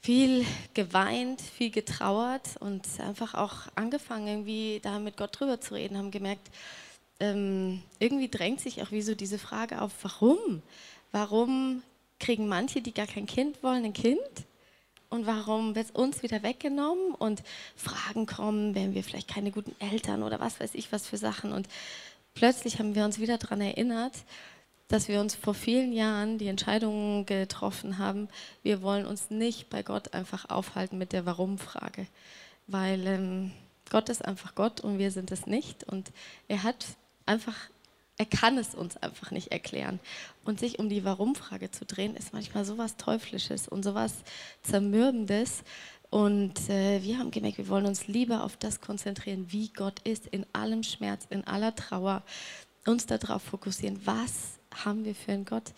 [0.00, 5.98] viel geweint, viel getrauert und einfach auch angefangen, irgendwie da mit Gott drüber zu reden,
[5.98, 6.48] haben gemerkt,
[7.20, 10.62] ähm, irgendwie drängt sich auch wie so diese Frage auf, warum?
[11.12, 11.82] Warum
[12.18, 14.20] kriegen manche, die gar kein Kind wollen, ein Kind?
[15.10, 17.14] Und warum wird es uns wieder weggenommen?
[17.14, 17.42] Und
[17.76, 21.52] Fragen kommen, wären wir vielleicht keine guten Eltern oder was weiß ich was für Sachen.
[21.52, 21.68] Und
[22.34, 24.14] plötzlich haben wir uns wieder daran erinnert,
[24.90, 28.28] dass wir uns vor vielen Jahren die Entscheidung getroffen haben,
[28.64, 32.08] wir wollen uns nicht bei Gott einfach aufhalten mit der Warum-Frage.
[32.66, 33.52] Weil ähm,
[33.88, 35.84] Gott ist einfach Gott und wir sind es nicht.
[35.84, 36.10] Und
[36.48, 36.84] er hat
[37.24, 37.54] einfach,
[38.18, 40.00] er kann es uns einfach nicht erklären.
[40.44, 44.14] Und sich um die Warum-Frage zu drehen, ist manchmal sowas Teuflisches und sowas
[44.64, 45.62] Zermürbendes.
[46.10, 50.26] Und äh, wir haben gemerkt, wir wollen uns lieber auf das konzentrieren, wie Gott ist,
[50.26, 52.24] in allem Schmerz, in aller Trauer,
[52.86, 55.72] uns darauf fokussieren, was haben wir für einen Gott?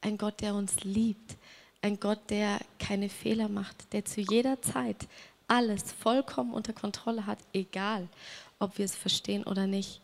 [0.00, 1.36] Ein Gott, der uns liebt,
[1.82, 5.08] ein Gott, der keine Fehler macht, der zu jeder Zeit
[5.48, 8.08] alles vollkommen unter Kontrolle hat, egal
[8.58, 10.00] ob wir es verstehen oder nicht.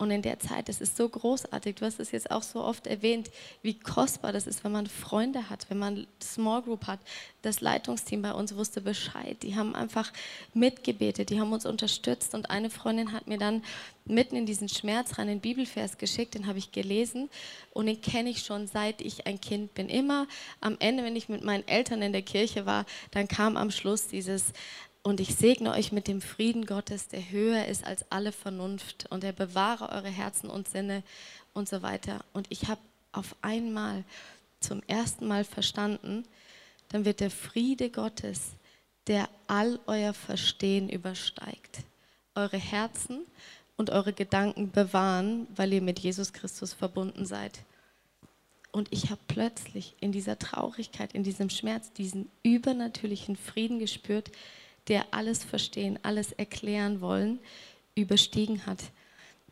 [0.00, 2.86] Und in der Zeit, es ist so großartig, du hast es jetzt auch so oft
[2.86, 7.00] erwähnt, wie kostbar das ist, wenn man Freunde hat, wenn man Small Group hat.
[7.42, 9.36] Das Leitungsteam bei uns wusste Bescheid.
[9.42, 10.10] Die haben einfach
[10.54, 12.34] mitgebetet, die haben uns unterstützt.
[12.34, 13.62] Und eine Freundin hat mir dann
[14.06, 17.28] mitten in diesen Schmerz rein einen Bibelvers geschickt, den habe ich gelesen
[17.74, 19.90] und den kenne ich schon seit ich ein Kind bin.
[19.90, 20.26] Immer
[20.62, 24.06] am Ende, wenn ich mit meinen Eltern in der Kirche war, dann kam am Schluss
[24.06, 24.54] dieses
[25.02, 29.24] und ich segne euch mit dem Frieden Gottes, der höher ist als alle Vernunft und
[29.24, 31.02] er bewahre eure Herzen und Sinne
[31.54, 32.24] und so weiter.
[32.32, 32.80] Und ich habe
[33.12, 34.04] auf einmal
[34.60, 36.24] zum ersten Mal verstanden,
[36.90, 38.52] dann wird der Friede Gottes,
[39.06, 41.80] der all euer Verstehen übersteigt,
[42.34, 43.24] eure Herzen
[43.76, 47.60] und eure Gedanken bewahren, weil ihr mit Jesus Christus verbunden seid.
[48.72, 54.30] Und ich habe plötzlich in dieser Traurigkeit, in diesem Schmerz, diesen übernatürlichen Frieden gespürt,
[54.88, 57.40] der alles verstehen, alles erklären wollen,
[57.94, 58.78] überstiegen hat.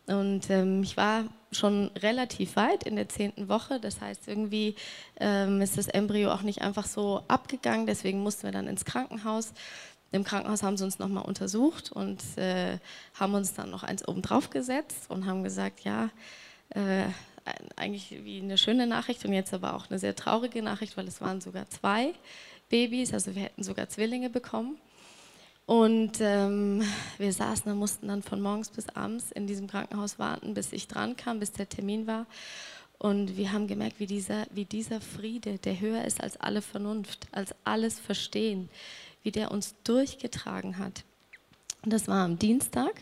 [0.06, 3.78] Und ähm, ich war schon relativ weit in der zehnten Woche.
[3.78, 4.74] Das heißt, irgendwie
[5.20, 7.86] ähm, ist das Embryo auch nicht einfach so abgegangen.
[7.86, 9.52] Deswegen mussten wir dann ins Krankenhaus.
[10.10, 12.78] Im Krankenhaus haben sie uns nochmal untersucht und äh,
[13.14, 16.08] haben uns dann noch eins oben drauf gesetzt und haben gesagt, ja,
[16.70, 17.04] äh,
[17.76, 21.20] eigentlich wie eine schöne Nachricht und jetzt aber auch eine sehr traurige Nachricht, weil es
[21.20, 22.14] waren sogar zwei
[22.68, 24.78] Babys, also wir hätten sogar Zwillinge bekommen.
[25.68, 26.82] Und ähm,
[27.18, 30.88] wir saßen da, mussten dann von morgens bis abends in diesem Krankenhaus warten, bis ich
[30.88, 32.24] dran kam, bis der Termin war.
[32.96, 37.28] Und wir haben gemerkt, wie dieser, wie dieser Friede, der höher ist als alle Vernunft,
[37.32, 38.70] als alles Verstehen,
[39.22, 41.04] wie der uns durchgetragen hat.
[41.84, 42.94] Und das war am Dienstag.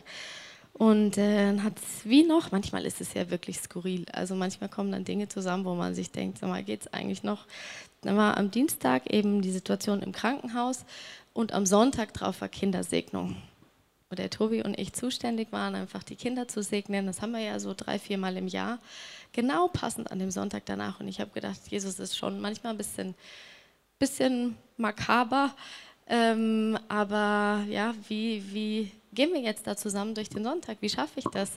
[0.73, 4.07] Und äh, dann hat es wie noch, manchmal ist es ja wirklich skurril.
[4.11, 7.23] Also manchmal kommen dann Dinge zusammen, wo man sich denkt, sag mal, geht es eigentlich
[7.23, 7.47] noch?
[8.01, 10.85] Dann war am Dienstag eben die Situation im Krankenhaus
[11.37, 13.37] und am Sonntag drauf war Kindersegnung.
[14.09, 17.07] Wo der Tobi und ich zuständig waren, einfach die Kinder zu segnen.
[17.07, 18.78] Das haben wir ja so drei, vier Mal im Jahr.
[19.32, 20.99] Genau passend an dem Sonntag danach.
[21.01, 23.14] Und ich habe gedacht, Jesus ist schon manchmal ein bisschen,
[23.99, 25.55] bisschen makaber.
[26.07, 30.78] Ähm, aber ja, wie, wie gehen wir jetzt da zusammen durch den Sonntag?
[30.80, 31.51] Wie schaffe ich das?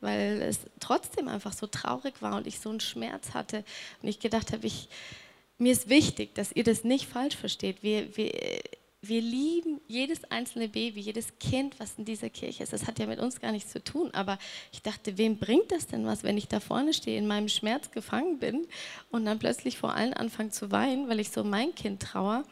[0.00, 3.64] Weil es trotzdem einfach so traurig war und ich so einen Schmerz hatte.
[4.00, 4.88] Und ich gedacht habe, ich,
[5.58, 7.82] mir ist wichtig, dass ihr das nicht falsch versteht.
[7.82, 8.30] Wir, wir,
[9.08, 12.72] wir lieben jedes einzelne Baby, jedes Kind, was in dieser Kirche ist.
[12.72, 14.10] Das hat ja mit uns gar nichts zu tun.
[14.12, 14.38] Aber
[14.72, 17.90] ich dachte, wem bringt das denn was, wenn ich da vorne stehe, in meinem Schmerz
[17.90, 18.66] gefangen bin
[19.10, 22.44] und dann plötzlich vor allen anfange zu weinen, weil ich so mein Kind trauere?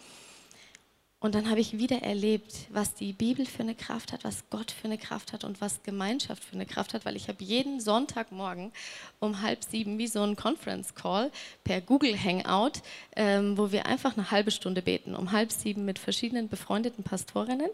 [1.23, 4.73] Und dann habe ich wieder erlebt, was die Bibel für eine Kraft hat, was Gott
[4.73, 7.81] für eine Kraft hat und was Gemeinschaft für eine Kraft hat, weil ich habe jeden
[7.81, 8.73] Sonntagmorgen
[9.21, 11.31] um halb sieben wie so einen Conference Call
[11.63, 12.83] per Google Hangout,
[13.15, 17.71] ähm, wo wir einfach eine halbe Stunde beten, um halb sieben mit verschiedenen befreundeten Pastorinnen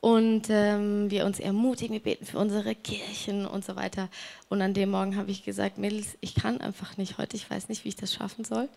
[0.00, 4.08] und ähm, wir uns ermutigen, wir beten für unsere Kirchen und so weiter.
[4.48, 7.68] Und an dem Morgen habe ich gesagt, Mädels, ich kann einfach nicht heute, ich weiß
[7.68, 8.68] nicht, wie ich das schaffen soll.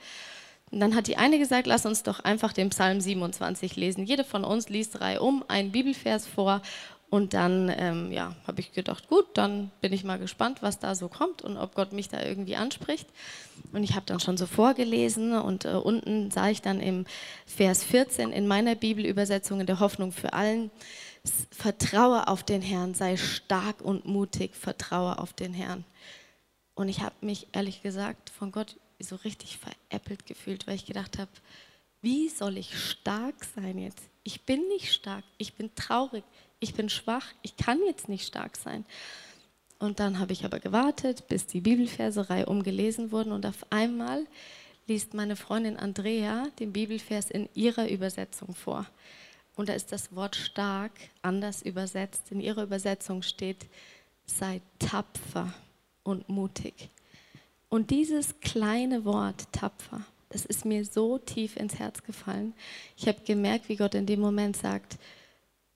[0.72, 4.06] Und dann hat die eine gesagt, lass uns doch einfach den Psalm 27 lesen.
[4.06, 6.62] Jede von uns liest drei um, einen Bibelvers vor
[7.12, 10.96] und dann ähm, ja, habe ich gedacht, gut, dann bin ich mal gespannt, was da
[10.96, 13.10] so kommt und ob Gott mich da irgendwie anspricht.
[13.74, 17.06] Und ich habe dann schon so vorgelesen und äh, unten sah ich dann im
[17.46, 20.72] Vers 14 in meiner Bibelübersetzung in der Hoffnung für allen,
[21.52, 25.84] vertraue auf den Herrn, sei stark und mutig, vertraue auf den Herrn.
[26.76, 31.18] Und ich habe mich ehrlich gesagt von Gott so richtig veräppelt gefühlt, weil ich gedacht
[31.18, 31.32] habe,
[32.02, 34.02] wie soll ich stark sein jetzt?
[34.24, 36.24] Ich bin nicht stark, ich bin traurig,
[36.60, 38.86] ich bin schwach, ich kann jetzt nicht stark sein.
[39.80, 44.26] Und dann habe ich aber gewartet, bis die Bibelverserei umgelesen wurden und auf einmal
[44.88, 48.86] liest meine Freundin Andrea den Bibelvers in ihrer Übersetzung vor.
[49.56, 50.92] Und da ist das Wort stark
[51.22, 52.32] anders übersetzt.
[52.32, 53.66] In ihrer Übersetzung steht,
[54.26, 55.54] sei tapfer
[56.04, 56.90] und mutig.
[57.72, 62.54] Und dieses kleine Wort tapfer, das ist mir so tief ins Herz gefallen.
[62.98, 64.98] Ich habe gemerkt, wie Gott in dem Moment sagt,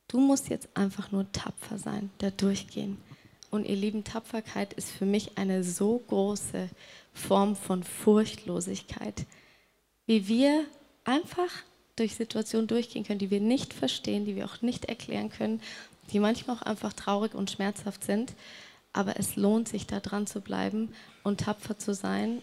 [0.09, 2.97] du musst jetzt einfach nur tapfer sein, da durchgehen.
[3.49, 6.69] Und ihr lieben, Tapferkeit ist für mich eine so große
[7.13, 9.25] Form von Furchtlosigkeit,
[10.05, 10.65] wie wir
[11.05, 11.63] einfach
[11.95, 15.61] durch Situationen durchgehen können, die wir nicht verstehen, die wir auch nicht erklären können,
[16.11, 18.33] die manchmal auch einfach traurig und schmerzhaft sind
[18.95, 20.93] aber es lohnt sich, da dran zu bleiben
[21.25, 22.41] und tapfer zu sein.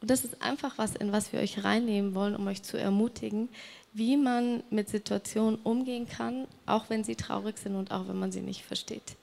[0.00, 3.48] Und das ist einfach was, in was wir euch reinnehmen wollen, um euch zu ermutigen,
[3.92, 8.32] wie man mit Situationen umgehen kann, auch wenn sie traurig sind und auch wenn man
[8.32, 9.16] sie nicht versteht.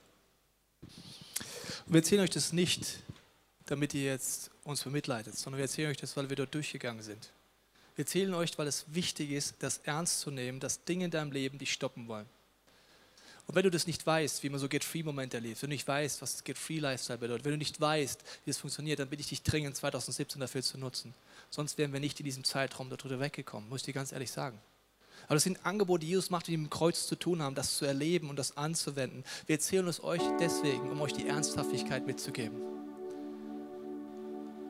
[1.88, 3.00] Wir erzählen euch das nicht,
[3.66, 7.32] damit ihr jetzt uns bemitleidet, sondern wir erzählen euch das, weil wir dort durchgegangen sind.
[7.96, 11.32] Wir erzählen euch, weil es wichtig ist, das ernst zu nehmen, dass Dinge in deinem
[11.32, 12.28] Leben dich stoppen wollen.
[13.50, 16.22] Und wenn du das nicht weißt, wie man so Get-Free-Momente erlebt, wenn du nicht weißt,
[16.22, 19.76] was Get-Free-Lifestyle bedeutet, wenn du nicht weißt, wie es funktioniert, dann bitte ich dich dringend
[19.76, 21.16] 2017 dafür zu nutzen.
[21.50, 24.60] Sonst wären wir nicht in diesem Zeitraum darüber weggekommen, muss ich dir ganz ehrlich sagen.
[25.26, 27.76] Aber das sind Angebote, die Jesus macht, die mit dem Kreuz zu tun haben, das
[27.76, 29.24] zu erleben und das anzuwenden.
[29.48, 32.62] Wir erzählen es euch deswegen, um euch die Ernsthaftigkeit mitzugeben.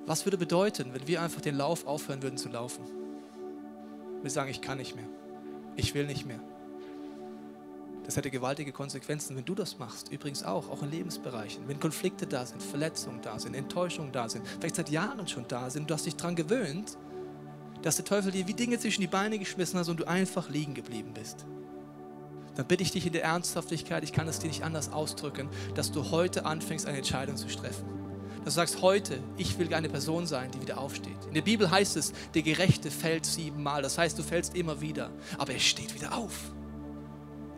[0.06, 2.86] Was würde bedeuten, wenn wir einfach den Lauf aufhören würden zu laufen?
[4.22, 5.10] Wir sagen, ich kann nicht mehr.
[5.76, 6.40] Ich will nicht mehr.
[8.06, 10.12] Das hätte gewaltige Konsequenzen, wenn du das machst.
[10.12, 11.68] Übrigens auch, auch in Lebensbereichen.
[11.68, 15.70] Wenn Konflikte da sind, Verletzungen da sind, Enttäuschungen da sind, vielleicht seit Jahren schon da
[15.70, 16.98] sind, du hast dich daran gewöhnt,
[17.82, 20.74] dass der Teufel dir wie Dinge zwischen die Beine geschmissen hat und du einfach liegen
[20.74, 21.46] geblieben bist.
[22.56, 25.92] Dann bitte ich dich in der Ernsthaftigkeit, ich kann es dir nicht anders ausdrücken, dass
[25.92, 27.86] du heute anfängst, eine Entscheidung zu treffen.
[28.44, 31.26] Dass du sagst, heute, ich will eine Person sein, die wieder aufsteht.
[31.28, 33.82] In der Bibel heißt es, der Gerechte fällt siebenmal.
[33.82, 36.52] Das heißt, du fällst immer wieder, aber er steht wieder auf.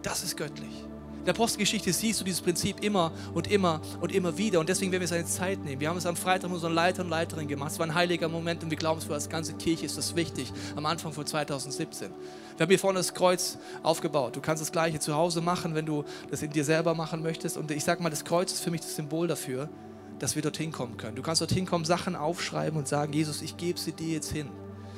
[0.02, 0.86] Das ist göttlich.
[1.22, 4.60] In der Apostelgeschichte siehst du dieses Prinzip immer und immer und immer wieder.
[4.60, 5.80] Und deswegen werden wir seine Zeit nehmen.
[5.80, 7.74] Wir haben es am Freitag mit unseren Leiter und Leiterinnen gemacht.
[7.74, 10.52] Es war ein heiliger Moment und wir glauben, für als ganze Kirche ist das wichtig.
[10.76, 12.10] Am Anfang von 2017.
[12.10, 14.36] Wir haben hier vorne das Kreuz aufgebaut.
[14.36, 17.56] Du kannst das Gleiche zu Hause machen, wenn du das in dir selber machen möchtest.
[17.56, 19.70] Und ich sage mal, das Kreuz ist für mich das Symbol dafür,
[20.18, 21.16] dass wir dorthin kommen können.
[21.16, 24.49] Du kannst dorthin kommen, Sachen aufschreiben und sagen, Jesus, ich gebe sie dir jetzt hin.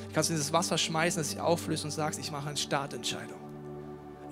[0.07, 3.42] Du kannst in das Wasser schmeißen, dass sich auflöst und sagst, ich mache eine Startentscheidung.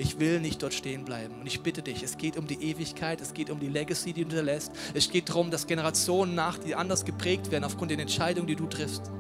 [0.02, 1.42] Ich will nicht dort stehen bleiben.
[1.42, 4.24] Und ich bitte dich, es geht um die Ewigkeit, es geht um die Legacy, die
[4.24, 4.72] du hinterlässt.
[4.96, 8.66] Es geht darum, dass Generationen nach dir anders geprägt werden aufgrund der Entscheidungen, die du
[8.66, 9.12] triffst.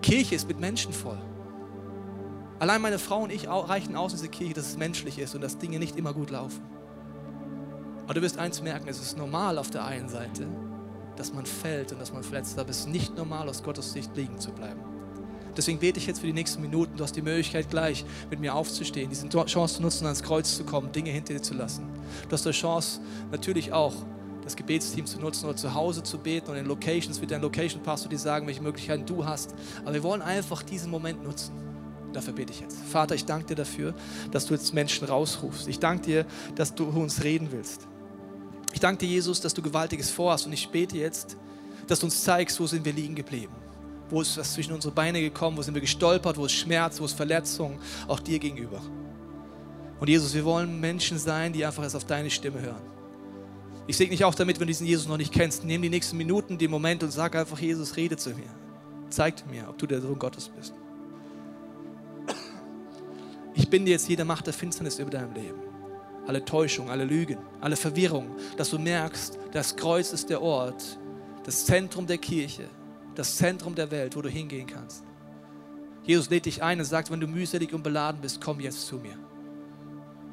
[0.00, 1.18] Kirche ist mit Menschen voll.
[2.60, 5.58] Allein meine Frau und ich reichen aus diese Kirche, dass es menschlich ist und dass
[5.58, 6.62] Dinge nicht immer gut laufen.
[8.04, 10.46] Aber du wirst eins merken, es ist normal auf der einen Seite,
[11.16, 14.16] dass man fällt und dass man verletzt, aber es ist nicht normal, aus Gottes Sicht
[14.16, 14.93] liegen zu bleiben.
[15.56, 16.96] Deswegen bete ich jetzt für die nächsten Minuten.
[16.96, 20.64] Du hast die Möglichkeit, gleich mit mir aufzustehen, diese Chance zu nutzen, ans Kreuz zu
[20.64, 21.88] kommen, Dinge hinter dir zu lassen.
[22.28, 23.00] Du hast die Chance,
[23.30, 23.94] natürlich auch
[24.44, 27.82] das Gebetsteam zu nutzen oder zu Hause zu beten und in Locations wie dein Location
[27.82, 29.54] Pastor, die sagen, welche Möglichkeiten du hast.
[29.82, 31.52] Aber wir wollen einfach diesen Moment nutzen.
[32.12, 32.78] Dafür bete ich jetzt.
[32.78, 33.94] Vater, ich danke dir dafür,
[34.30, 35.66] dass du jetzt Menschen rausrufst.
[35.66, 37.88] Ich danke dir, dass du uns reden willst.
[38.72, 41.36] Ich danke dir, Jesus, dass du Gewaltiges vorhast und ich bete jetzt,
[41.86, 43.54] dass du uns zeigst, wo sind wir liegen geblieben.
[44.10, 47.04] Wo ist was zwischen unsere Beine gekommen, wo sind wir gestolpert, wo ist Schmerz, wo
[47.04, 48.80] ist Verletzung, auch dir gegenüber.
[50.00, 52.82] Und Jesus, wir wollen Menschen sein, die einfach erst auf deine Stimme hören.
[53.86, 55.64] Ich segne dich auch damit, wenn du diesen Jesus noch nicht kennst.
[55.64, 58.48] Nimm die nächsten Minuten, den Moment und sag einfach, Jesus, rede zu mir.
[59.10, 60.74] Zeig mir, ob du der Sohn Gottes bist.
[63.54, 65.58] Ich binde jetzt jede Macht der Finsternis über deinem Leben.
[66.26, 70.98] Alle Täuschung, alle Lügen, alle Verwirrung, dass du merkst, das Kreuz ist der Ort,
[71.44, 72.64] das Zentrum der Kirche,
[73.14, 75.04] das Zentrum der Welt, wo du hingehen kannst.
[76.02, 78.96] Jesus lädt dich ein und sagt, wenn du mühselig und beladen bist, komm jetzt zu
[78.96, 79.16] mir.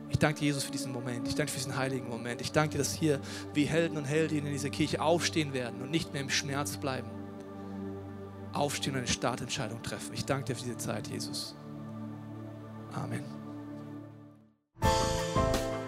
[0.09, 1.25] Ich danke dir, Jesus, für diesen Moment.
[1.27, 2.41] Ich danke für diesen heiligen Moment.
[2.41, 3.21] Ich danke dir, dass hier
[3.53, 7.09] wie Helden und Heldinnen in dieser Kirche aufstehen werden und nicht mehr im Schmerz bleiben.
[8.51, 10.13] Aufstehen und eine Startentscheidung treffen.
[10.13, 11.55] Ich danke dir für diese Zeit, Jesus.
[12.91, 13.23] Amen.